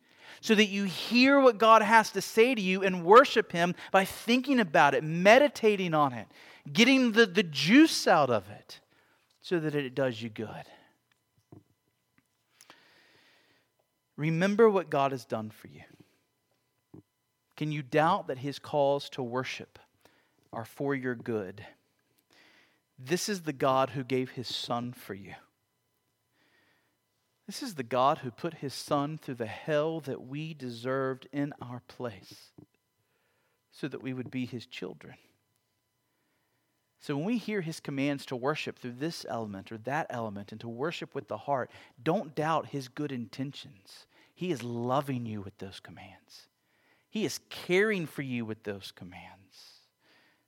so 0.46 0.54
that 0.54 0.68
you 0.68 0.84
hear 0.84 1.40
what 1.40 1.58
God 1.58 1.82
has 1.82 2.12
to 2.12 2.22
say 2.22 2.54
to 2.54 2.62
you 2.62 2.84
and 2.84 3.04
worship 3.04 3.52
Him 3.52 3.74
by 3.92 4.06
thinking 4.06 4.60
about 4.60 4.94
it, 4.94 5.04
meditating 5.04 5.96
on 5.96 6.14
it, 6.14 6.28
getting 6.72 7.14
the, 7.14 7.26
the 7.26 7.42
juice 7.42 8.06
out 8.06 8.30
of 8.30 8.48
it 8.52 8.80
so 9.42 9.60
that 9.60 9.74
it 9.74 9.96
does 9.96 10.22
you 10.22 10.30
good. 10.30 10.66
Remember 14.18 14.70
what 14.70 14.92
God 14.92 15.14
has 15.14 15.26
done 15.26 15.50
for 15.50 15.68
you. 15.68 15.82
Can 17.58 17.72
you 17.72 17.82
doubt 17.82 18.28
that 18.28 18.38
His 18.38 18.60
calls 18.60 19.10
to 19.10 19.24
worship 19.24 19.80
are 20.54 20.64
for 20.64 20.94
your 20.94 21.16
good? 21.16 21.66
This 23.00 23.30
is 23.30 23.42
the 23.42 23.52
God 23.52 23.90
who 23.90 24.04
gave 24.04 24.30
His 24.30 24.48
Son 24.48 24.94
for 24.94 25.16
you. 25.16 25.34
This 27.48 27.62
is 27.62 27.76
the 27.76 27.84
God 27.84 28.20
who 28.20 28.32
put 28.32 28.56
his 28.56 28.74
Son 28.74 29.18
through 29.18 29.36
the 29.36 29.46
hell 29.46 30.00
that 30.02 30.26
we 30.26 30.54
deserved 30.54 31.28
in 31.32 31.54
our 31.62 31.82
place 31.88 32.52
so 33.72 33.88
that 33.88 34.02
we 34.02 34.14
would 34.14 34.32
be 34.32 34.46
his 34.46 34.66
children. 34.66 35.16
So 37.00 37.16
when 37.16 37.26
we 37.26 37.38
hear 37.38 37.62
his 37.62 37.80
commands 37.80 38.26
to 38.28 38.36
worship 38.36 38.80
through 38.80 38.94
this 38.94 39.28
element 39.30 39.72
or 39.72 39.78
that 39.80 40.08
element 40.10 40.52
and 40.52 40.62
to 40.62 40.68
worship 40.68 41.14
with 41.14 41.28
the 41.28 41.38
heart, 41.38 41.70
don't 42.02 42.34
doubt 42.34 42.68
his 42.68 42.88
good 42.88 43.12
intentions. 43.12 44.08
He 44.34 44.52
is 44.52 44.64
loving 44.64 45.26
you 45.28 45.42
with 45.42 45.56
those 45.60 45.80
commands. 45.80 46.48
He 47.10 47.24
is 47.24 47.40
caring 47.50 48.08
for 48.08 48.24
you 48.24 48.44
with 48.44 48.64
those 48.64 48.92
commands. 48.92 49.82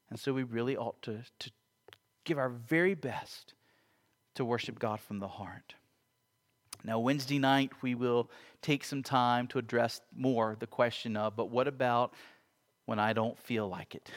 And 0.09 0.19
so 0.19 0.33
we 0.33 0.41
really 0.41 0.75
ought 0.75 0.99
to, 1.03 1.19
to 1.39 1.51
give 2.23 2.39
our 2.39 2.49
very 2.49 2.95
best 2.95 3.53
to 4.33 4.43
worship 4.43 4.79
God 4.79 4.99
from 4.99 5.19
the 5.19 5.27
heart. 5.27 5.75
Now, 6.87 6.99
Wednesday 6.99 7.37
night, 7.37 7.73
we 7.81 7.95
will 7.95 8.31
take 8.61 8.85
some 8.85 9.03
time 9.03 9.47
to 9.47 9.59
address 9.59 9.99
more 10.15 10.55
the 10.57 10.67
question 10.67 11.17
of, 11.17 11.35
but 11.35 11.49
what 11.49 11.67
about 11.67 12.13
when 12.85 12.97
I 12.97 13.11
don't 13.11 13.37
feel 13.37 13.67
like 13.67 13.93
it? 13.93 14.09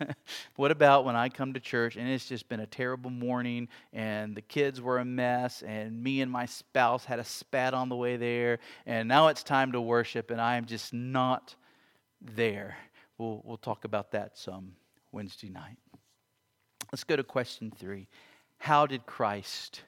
what 0.56 0.72
about 0.72 1.04
when 1.04 1.14
I 1.14 1.28
come 1.28 1.52
to 1.52 1.60
church 1.60 1.94
and 1.94 2.08
it's 2.08 2.26
just 2.26 2.48
been 2.48 2.58
a 2.58 2.66
terrible 2.66 3.10
morning 3.10 3.68
and 3.92 4.34
the 4.34 4.42
kids 4.42 4.80
were 4.80 4.98
a 4.98 5.04
mess 5.04 5.62
and 5.62 6.02
me 6.02 6.20
and 6.20 6.30
my 6.30 6.46
spouse 6.46 7.04
had 7.04 7.20
a 7.20 7.24
spat 7.24 7.74
on 7.74 7.88
the 7.88 7.94
way 7.94 8.16
there 8.16 8.58
and 8.86 9.06
now 9.06 9.28
it's 9.28 9.44
time 9.44 9.70
to 9.70 9.80
worship 9.80 10.32
and 10.32 10.40
I 10.40 10.56
am 10.56 10.64
just 10.64 10.92
not 10.92 11.54
there? 12.20 12.76
We'll, 13.18 13.40
we'll 13.44 13.56
talk 13.56 13.84
about 13.84 14.10
that 14.10 14.36
some 14.36 14.72
Wednesday 15.12 15.48
night. 15.48 15.78
Let's 16.90 17.04
go 17.04 17.14
to 17.14 17.22
question 17.22 17.70
three. 17.70 18.08
How 18.58 18.84
did 18.84 19.06
Christ 19.06 19.84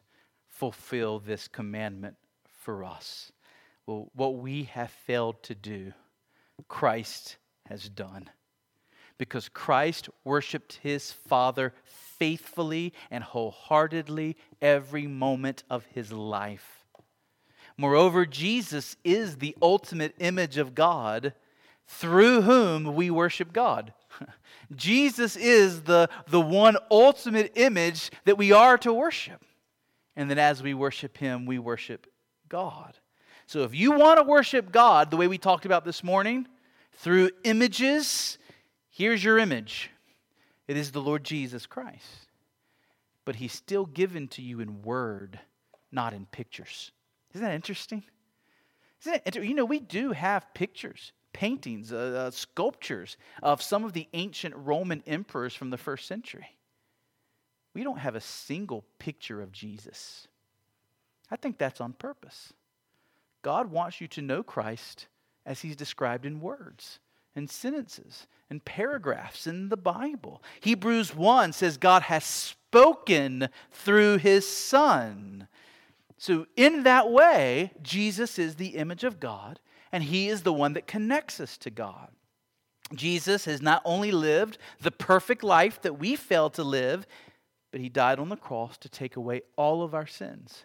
fulfill 0.47 1.19
this 1.19 1.49
commandment 1.49 2.15
for 2.69 2.85
us? 2.85 3.33
Well, 3.87 4.11
what 4.15 4.37
we 4.37 4.65
have 4.65 4.91
failed 4.91 5.43
to 5.45 5.55
do, 5.55 5.95
Christ 6.69 7.39
has 7.65 7.89
done. 7.89 8.29
Because 9.17 9.49
Christ 9.49 10.11
worshiped 10.23 10.81
his 10.83 11.11
Father 11.11 11.73
faithfully 11.85 12.93
and 13.11 13.25
wholeheartedly 13.25 14.37
every 14.61 15.07
moment 15.07 15.65
of 15.71 15.87
his 15.87 16.13
life. 16.13 16.85
Moreover, 17.79 18.27
Jesus 18.27 18.97
is 19.03 19.37
the 19.37 19.57
ultimate 19.63 20.15
image 20.19 20.59
of 20.59 20.75
God 20.75 21.33
through 21.87 22.43
whom 22.43 22.95
we 22.95 23.09
worship 23.09 23.55
God. 23.55 23.95
Jesus 24.77 25.37
is 25.37 25.85
the, 25.85 26.11
the 26.27 26.43
one 26.43 26.77
ultimate 26.91 27.53
image 27.55 28.11
that 28.27 28.37
we 28.37 28.53
are 28.53 28.77
to 28.77 28.93
worship. 28.93 29.43
And 30.15 30.31
that 30.31 30.37
as 30.37 30.63
we 30.63 30.75
worship 30.75 31.17
Him, 31.17 31.47
we 31.47 31.59
worship 31.59 32.07
God. 32.49 32.99
So 33.47 33.63
if 33.63 33.75
you 33.75 33.93
want 33.93 34.19
to 34.19 34.25
worship 34.25 34.73
God 34.73 35.11
the 35.11 35.17
way 35.17 35.27
we 35.27 35.39
talked 35.39 35.67
about 35.67 35.85
this 35.85 36.05
morning, 36.05 36.47
through 36.93 37.31
images, 37.45 38.39
here's 38.91 39.23
your 39.23 39.39
image 39.39 39.91
it 40.67 40.77
is 40.77 40.93
the 40.93 41.01
Lord 41.01 41.25
Jesus 41.25 41.67
Christ. 41.67 42.27
But 43.25 43.37
He's 43.37 43.53
still 43.53 43.87
given 43.87 44.29
to 44.29 44.43
you 44.43 44.61
in 44.61 44.83
word, 44.83 45.39
not 45.93 46.13
in 46.13 46.27
pictures. 46.27 46.93
Isn't 47.35 47.47
that 47.47 47.55
interesting? 47.55 48.05
Isn't 49.03 49.23
it, 49.25 49.35
you 49.37 49.55
know, 49.55 49.65
we 49.65 49.81
do 49.81 50.13
have 50.13 50.53
pictures 50.55 51.13
paintings, 51.33 51.93
uh, 51.93 52.27
uh, 52.27 52.31
sculptures 52.33 53.17
of 53.45 53.63
some 53.63 53.85
of 53.85 53.93
the 53.93 54.09
ancient 54.13 54.55
Roman 54.57 55.03
emperors 55.07 55.55
from 55.55 55.71
the 55.71 55.77
first 55.77 56.09
century. 56.09 56.57
We 57.75 57.85
don't 57.85 57.99
have 57.99 58.17
a 58.17 58.21
single 58.21 58.85
picture 58.99 59.41
of 59.41 59.53
Jesus. 59.53 60.27
I 61.31 61.37
think 61.37 61.59
that's 61.59 61.81
on 61.81 61.93
purpose. 61.93 62.53
God 63.43 63.71
wants 63.71 64.01
you 64.01 64.09
to 64.09 64.23
know 64.23 64.43
Christ 64.43 65.07
as 65.47 65.61
he's 65.61 65.77
described 65.77 66.27
in 66.27 66.41
words 66.41 66.99
and 67.35 67.49
sentences 67.49 68.27
and 68.51 68.65
paragraphs 68.65 69.47
in 69.47 69.69
the 69.69 69.77
Bible. 69.77 70.43
Hebrews 70.61 71.15
1 71.15 71.53
says 71.53 71.77
God 71.77 72.03
has 72.03 72.25
spoken 72.25 73.49
through 73.71 74.19
his 74.19 74.47
Son. 74.49 75.49
So, 76.17 76.47
in 76.57 76.83
that 76.83 77.11
way, 77.11 77.73
Jesus 77.81 78.39
is 78.39 78.57
the 78.57 78.77
image 78.77 79.05
of 79.05 79.21
God 79.21 79.61
and 79.93 80.05
He 80.05 80.29
is 80.29 80.43
the 80.43 80.53
one 80.53 80.73
that 80.75 80.87
connects 80.87 81.41
us 81.41 81.57
to 81.59 81.71
God. 81.71 82.09
Jesus 82.95 83.45
has 83.45 83.61
not 83.61 83.83
only 83.85 84.11
lived 84.11 84.59
the 84.81 84.91
perfect 84.91 85.45
life 85.45 85.81
that 85.83 85.99
we 85.99 86.17
failed 86.17 86.55
to 86.55 86.65
live, 86.65 87.07
but 87.71 87.81
He 87.81 87.89
died 87.89 88.19
on 88.19 88.29
the 88.29 88.37
cross 88.37 88.79
to 88.79 88.89
take 88.89 89.17
away 89.17 89.43
all 89.57 89.83
of 89.83 89.95
our 89.95 90.07
sins 90.07 90.65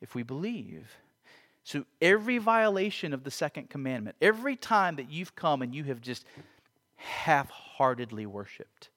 if 0.00 0.14
we 0.14 0.22
believe. 0.22 0.88
So, 1.64 1.84
every 2.00 2.38
violation 2.38 3.12
of 3.12 3.24
the 3.24 3.30
second 3.30 3.68
commandment, 3.68 4.16
every 4.22 4.56
time 4.56 4.96
that 4.96 5.10
you've 5.10 5.34
come 5.34 5.60
and 5.60 5.74
you 5.74 5.84
have 5.84 6.00
just 6.00 6.24
half 6.96 7.50
heartedly 7.50 8.24
worshiped, 8.24 8.88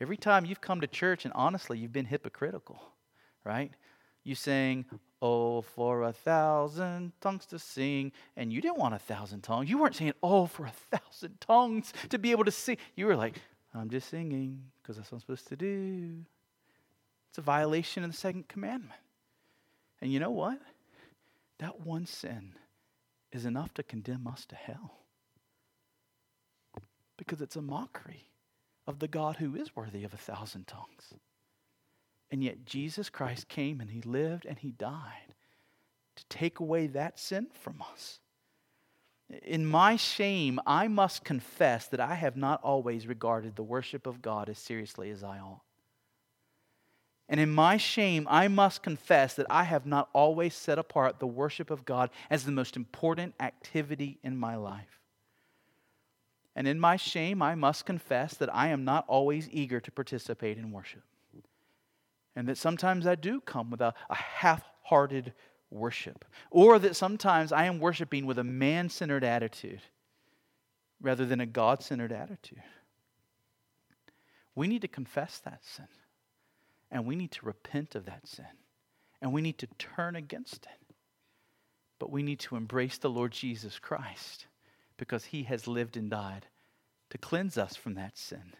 every 0.00 0.16
time 0.16 0.44
you've 0.44 0.60
come 0.60 0.80
to 0.82 0.86
church 0.86 1.24
and 1.24 1.32
honestly 1.34 1.78
you've 1.78 1.92
been 1.92 2.04
hypocritical, 2.04 2.80
right? 3.44 3.72
You 4.24 4.34
saying, 4.34 4.84
Oh, 5.22 5.62
for 5.62 6.02
a 6.02 6.12
thousand 6.12 7.12
tongues 7.22 7.46
to 7.46 7.58
sing. 7.58 8.12
And 8.36 8.52
you 8.52 8.60
didn't 8.60 8.76
want 8.76 8.94
a 8.94 8.98
thousand 8.98 9.40
tongues. 9.40 9.70
You 9.70 9.78
weren't 9.78 9.96
saying, 9.96 10.12
Oh, 10.22 10.46
for 10.46 10.66
a 10.66 10.98
thousand 10.98 11.40
tongues 11.40 11.92
to 12.10 12.18
be 12.18 12.32
able 12.32 12.44
to 12.44 12.50
sing. 12.50 12.76
You 12.96 13.06
were 13.06 13.16
like, 13.16 13.40
I'm 13.74 13.88
just 13.88 14.08
singing 14.08 14.62
because 14.82 14.96
that's 14.96 15.10
what 15.10 15.16
I'm 15.16 15.20
supposed 15.20 15.48
to 15.48 15.56
do. 15.56 16.16
It's 17.30 17.38
a 17.38 17.42
violation 17.42 18.04
of 18.04 18.10
the 18.10 18.16
second 18.16 18.48
commandment. 18.48 19.00
And 20.06 20.12
you 20.12 20.20
know 20.20 20.30
what? 20.30 20.60
That 21.58 21.84
one 21.84 22.06
sin 22.06 22.52
is 23.32 23.44
enough 23.44 23.74
to 23.74 23.82
condemn 23.82 24.28
us 24.28 24.46
to 24.46 24.54
hell. 24.54 25.00
Because 27.16 27.40
it's 27.40 27.56
a 27.56 27.60
mockery 27.60 28.30
of 28.86 29.00
the 29.00 29.08
God 29.08 29.38
who 29.38 29.56
is 29.56 29.74
worthy 29.74 30.04
of 30.04 30.14
a 30.14 30.16
thousand 30.16 30.68
tongues. 30.68 31.12
And 32.30 32.44
yet 32.44 32.64
Jesus 32.64 33.10
Christ 33.10 33.48
came 33.48 33.80
and 33.80 33.90
he 33.90 34.00
lived 34.00 34.46
and 34.46 34.56
he 34.60 34.70
died 34.70 35.34
to 36.14 36.24
take 36.28 36.60
away 36.60 36.86
that 36.86 37.18
sin 37.18 37.48
from 37.60 37.82
us. 37.92 38.20
In 39.42 39.66
my 39.66 39.96
shame, 39.96 40.60
I 40.68 40.86
must 40.86 41.24
confess 41.24 41.88
that 41.88 41.98
I 41.98 42.14
have 42.14 42.36
not 42.36 42.62
always 42.62 43.08
regarded 43.08 43.56
the 43.56 43.64
worship 43.64 44.06
of 44.06 44.22
God 44.22 44.48
as 44.48 44.58
seriously 44.60 45.10
as 45.10 45.24
I 45.24 45.40
ought. 45.40 45.65
And 47.28 47.40
in 47.40 47.50
my 47.50 47.76
shame, 47.76 48.26
I 48.30 48.48
must 48.48 48.82
confess 48.82 49.34
that 49.34 49.46
I 49.50 49.64
have 49.64 49.84
not 49.84 50.08
always 50.12 50.54
set 50.54 50.78
apart 50.78 51.18
the 51.18 51.26
worship 51.26 51.70
of 51.70 51.84
God 51.84 52.10
as 52.30 52.44
the 52.44 52.52
most 52.52 52.76
important 52.76 53.34
activity 53.40 54.18
in 54.22 54.36
my 54.36 54.54
life. 54.54 55.00
And 56.54 56.68
in 56.68 56.78
my 56.78 56.96
shame, 56.96 57.42
I 57.42 57.54
must 57.54 57.84
confess 57.84 58.34
that 58.34 58.54
I 58.54 58.68
am 58.68 58.84
not 58.84 59.04
always 59.08 59.48
eager 59.50 59.80
to 59.80 59.90
participate 59.90 60.56
in 60.56 60.70
worship 60.70 61.02
and 62.36 62.46
that 62.48 62.58
sometimes 62.58 63.06
I 63.06 63.14
do 63.14 63.40
come 63.40 63.70
with 63.70 63.80
a, 63.80 63.94
a 64.10 64.14
half 64.14 64.62
hearted 64.82 65.32
worship, 65.70 66.24
or 66.50 66.78
that 66.78 66.94
sometimes 66.94 67.50
I 67.50 67.64
am 67.64 67.80
worshiping 67.80 68.26
with 68.26 68.38
a 68.38 68.44
man 68.44 68.90
centered 68.90 69.24
attitude 69.24 69.80
rather 71.00 71.24
than 71.24 71.40
a 71.40 71.46
God 71.46 71.82
centered 71.82 72.12
attitude. 72.12 72.62
We 74.54 74.68
need 74.68 74.82
to 74.82 74.88
confess 74.88 75.38
that 75.38 75.64
sin, 75.64 75.88
and 76.90 77.04
we 77.04 77.16
need 77.16 77.32
to 77.32 77.46
repent 77.46 77.94
of 77.94 78.06
that 78.06 78.26
sin, 78.26 78.46
and 79.20 79.32
we 79.32 79.42
need 79.42 79.58
to 79.58 79.68
turn 79.78 80.16
against 80.16 80.66
it. 80.66 80.94
But 81.98 82.10
we 82.10 82.22
need 82.22 82.40
to 82.40 82.56
embrace 82.56 82.98
the 82.98 83.10
Lord 83.10 83.32
Jesus 83.32 83.78
Christ 83.78 84.46
because 84.96 85.26
he 85.26 85.44
has 85.44 85.66
lived 85.66 85.96
and 85.96 86.10
died 86.10 86.46
to 87.10 87.18
cleanse 87.18 87.56
us 87.56 87.76
from 87.76 87.94
that 87.94 88.18
sin. 88.18 88.52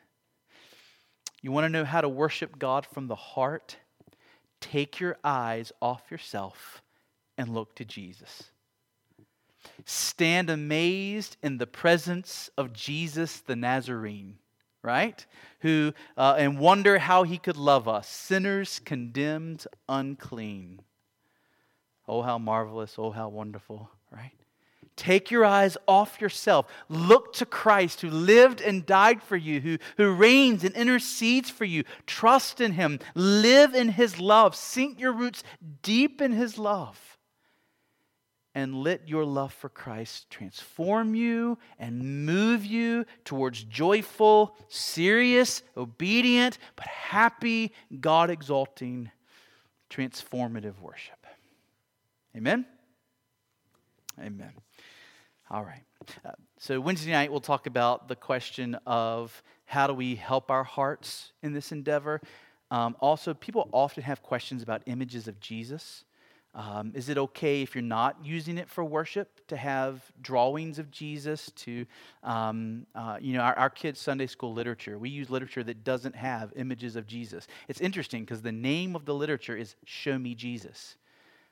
You 1.42 1.52
want 1.52 1.64
to 1.64 1.68
know 1.70 1.84
how 1.84 2.00
to 2.00 2.08
worship 2.08 2.58
God 2.58 2.86
from 2.86 3.08
the 3.08 3.14
heart? 3.14 3.76
Take 4.60 5.00
your 5.00 5.18
eyes 5.22 5.72
off 5.82 6.10
yourself 6.10 6.82
and 7.36 7.54
look 7.54 7.74
to 7.76 7.84
Jesus. 7.84 8.50
Stand 9.84 10.48
amazed 10.48 11.36
in 11.42 11.58
the 11.58 11.66
presence 11.66 12.50
of 12.56 12.72
Jesus 12.72 13.40
the 13.40 13.56
Nazarene, 13.56 14.38
right? 14.86 15.26
Who, 15.60 15.92
uh, 16.16 16.36
and 16.38 16.58
wonder 16.58 16.98
how 16.98 17.24
he 17.24 17.36
could 17.36 17.56
love 17.56 17.88
us, 17.88 18.08
sinners 18.08 18.80
condemned 18.84 19.66
unclean. 19.88 20.80
Oh, 22.08 22.22
how 22.22 22.38
marvelous. 22.38 22.94
Oh, 22.96 23.10
how 23.10 23.28
wonderful, 23.28 23.90
right? 24.12 24.32
Take 24.94 25.30
your 25.30 25.44
eyes 25.44 25.76
off 25.86 26.20
yourself. 26.20 26.66
Look 26.88 27.34
to 27.34 27.46
Christ 27.46 28.00
who 28.00 28.08
lived 28.08 28.60
and 28.62 28.86
died 28.86 29.22
for 29.22 29.36
you, 29.36 29.60
who, 29.60 29.78
who 29.96 30.14
reigns 30.14 30.64
and 30.64 30.74
intercedes 30.74 31.50
for 31.50 31.64
you. 31.64 31.84
Trust 32.06 32.60
in 32.60 32.72
him. 32.72 33.00
Live 33.14 33.74
in 33.74 33.90
his 33.90 34.18
love. 34.18 34.54
Sink 34.54 34.98
your 34.98 35.12
roots 35.12 35.42
deep 35.82 36.22
in 36.22 36.32
his 36.32 36.56
love. 36.56 37.15
And 38.56 38.74
let 38.74 39.06
your 39.06 39.26
love 39.26 39.52
for 39.52 39.68
Christ 39.68 40.30
transform 40.30 41.14
you 41.14 41.58
and 41.78 42.24
move 42.24 42.64
you 42.64 43.04
towards 43.26 43.62
joyful, 43.62 44.56
serious, 44.68 45.62
obedient, 45.76 46.56
but 46.74 46.86
happy, 46.86 47.74
God 48.00 48.30
exalting, 48.30 49.10
transformative 49.90 50.80
worship. 50.80 51.26
Amen? 52.34 52.64
Amen. 54.18 54.52
All 55.50 55.62
right. 55.62 55.84
Uh, 56.24 56.30
so, 56.58 56.80
Wednesday 56.80 57.12
night, 57.12 57.30
we'll 57.30 57.40
talk 57.40 57.66
about 57.66 58.08
the 58.08 58.16
question 58.16 58.74
of 58.86 59.42
how 59.66 59.86
do 59.86 59.92
we 59.92 60.14
help 60.14 60.50
our 60.50 60.64
hearts 60.64 61.32
in 61.42 61.52
this 61.52 61.72
endeavor. 61.72 62.22
Um, 62.70 62.96
also, 63.00 63.34
people 63.34 63.68
often 63.72 64.02
have 64.04 64.22
questions 64.22 64.62
about 64.62 64.82
images 64.86 65.28
of 65.28 65.40
Jesus. 65.40 66.04
Um, 66.56 66.92
is 66.94 67.10
it 67.10 67.18
okay 67.18 67.60
if 67.60 67.74
you're 67.74 67.82
not 67.82 68.16
using 68.24 68.56
it 68.56 68.70
for 68.70 68.82
worship 68.82 69.46
to 69.48 69.58
have 69.58 70.02
drawings 70.22 70.78
of 70.78 70.90
Jesus? 70.90 71.52
To, 71.56 71.84
um, 72.22 72.86
uh, 72.94 73.18
you 73.20 73.34
know, 73.34 73.40
our, 73.40 73.56
our 73.58 73.70
kids' 73.70 74.00
Sunday 74.00 74.26
school 74.26 74.54
literature, 74.54 74.98
we 74.98 75.10
use 75.10 75.28
literature 75.28 75.62
that 75.64 75.84
doesn't 75.84 76.16
have 76.16 76.54
images 76.56 76.96
of 76.96 77.06
Jesus. 77.06 77.46
It's 77.68 77.82
interesting 77.82 78.24
because 78.24 78.40
the 78.40 78.52
name 78.52 78.96
of 78.96 79.04
the 79.04 79.14
literature 79.14 79.54
is 79.54 79.76
Show 79.84 80.18
Me 80.18 80.34
Jesus, 80.34 80.96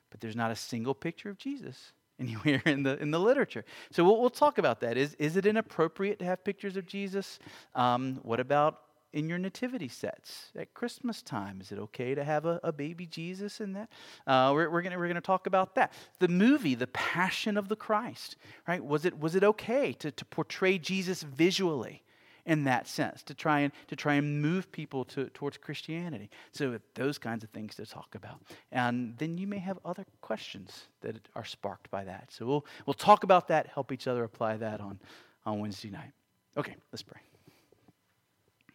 but 0.09 0.21
there's 0.21 0.35
not 0.35 0.49
a 0.49 0.55
single 0.55 0.95
picture 0.95 1.29
of 1.29 1.37
Jesus 1.37 1.93
anywhere 2.19 2.63
in 2.65 2.81
the 2.81 2.97
in 2.99 3.11
the 3.11 3.19
literature. 3.19 3.63
So 3.91 4.03
we'll, 4.03 4.19
we'll 4.19 4.31
talk 4.31 4.57
about 4.57 4.79
that. 4.79 4.97
Is 4.97 5.13
is 5.15 5.37
it 5.37 5.45
inappropriate 5.45 6.17
to 6.19 6.25
have 6.25 6.43
pictures 6.43 6.77
of 6.77 6.87
Jesus? 6.87 7.37
Um, 7.75 8.19
what 8.23 8.39
about 8.39 8.84
in 9.15 9.29
your 9.29 9.37
nativity 9.37 9.87
sets 9.87 10.51
at 10.57 10.73
Christmas 10.73 11.21
time? 11.21 11.61
Is 11.61 11.71
it 11.71 11.79
okay 11.79 12.13
to 12.13 12.23
have 12.23 12.45
a, 12.45 12.59
a 12.63 12.73
baby 12.73 13.07
Jesus 13.07 13.61
in 13.61 13.73
that? 13.73 13.89
Uh, 14.27 14.51
we're 14.53 14.69
we're 14.69 14.81
gonna 14.81 14.99
we're 14.99 15.07
gonna 15.07 15.21
talk 15.21 15.47
about 15.47 15.73
that. 15.75 15.93
The 16.19 16.27
movie, 16.27 16.75
The 16.75 16.87
Passion 16.87 17.57
of 17.57 17.69
the 17.69 17.77
Christ, 17.77 18.35
right? 18.67 18.83
Was 18.83 19.05
it 19.05 19.17
was 19.17 19.33
it 19.33 19.43
okay 19.43 19.93
to 19.93 20.11
to 20.11 20.25
portray 20.25 20.77
Jesus 20.77 21.23
visually? 21.23 22.03
in 22.47 22.63
that 22.65 22.87
sense 22.87 23.23
to 23.23 23.33
try 23.33 23.61
and 23.61 23.73
to 23.87 23.95
try 23.95 24.13
and 24.13 24.39
move 24.39 24.71
people 24.71 25.03
to, 25.03 25.25
towards 25.29 25.57
Christianity. 25.57 26.29
So 26.51 26.77
those 26.93 27.17
kinds 27.17 27.43
of 27.43 27.49
things 27.49 27.73
to 27.73 27.87
talk 27.87 28.13
about, 28.13 28.39
and 28.71 29.17
then 29.17 29.39
you 29.39 29.47
may 29.47 29.57
have 29.57 29.79
other 29.83 30.05
questions 30.21 30.89
that 31.01 31.27
are 31.33 31.43
sparked 31.43 31.89
by 31.89 32.03
that. 32.03 32.27
So 32.29 32.45
we'll 32.45 32.65
we'll 32.85 32.93
talk 32.93 33.23
about 33.23 33.47
that, 33.47 33.65
help 33.65 33.91
each 33.91 34.05
other 34.07 34.23
apply 34.23 34.57
that 34.57 34.79
on 34.79 34.99
on 35.43 35.59
Wednesday 35.59 35.89
night. 35.89 36.11
Okay, 36.55 36.75
let's 36.91 37.01
pray. 37.01 37.21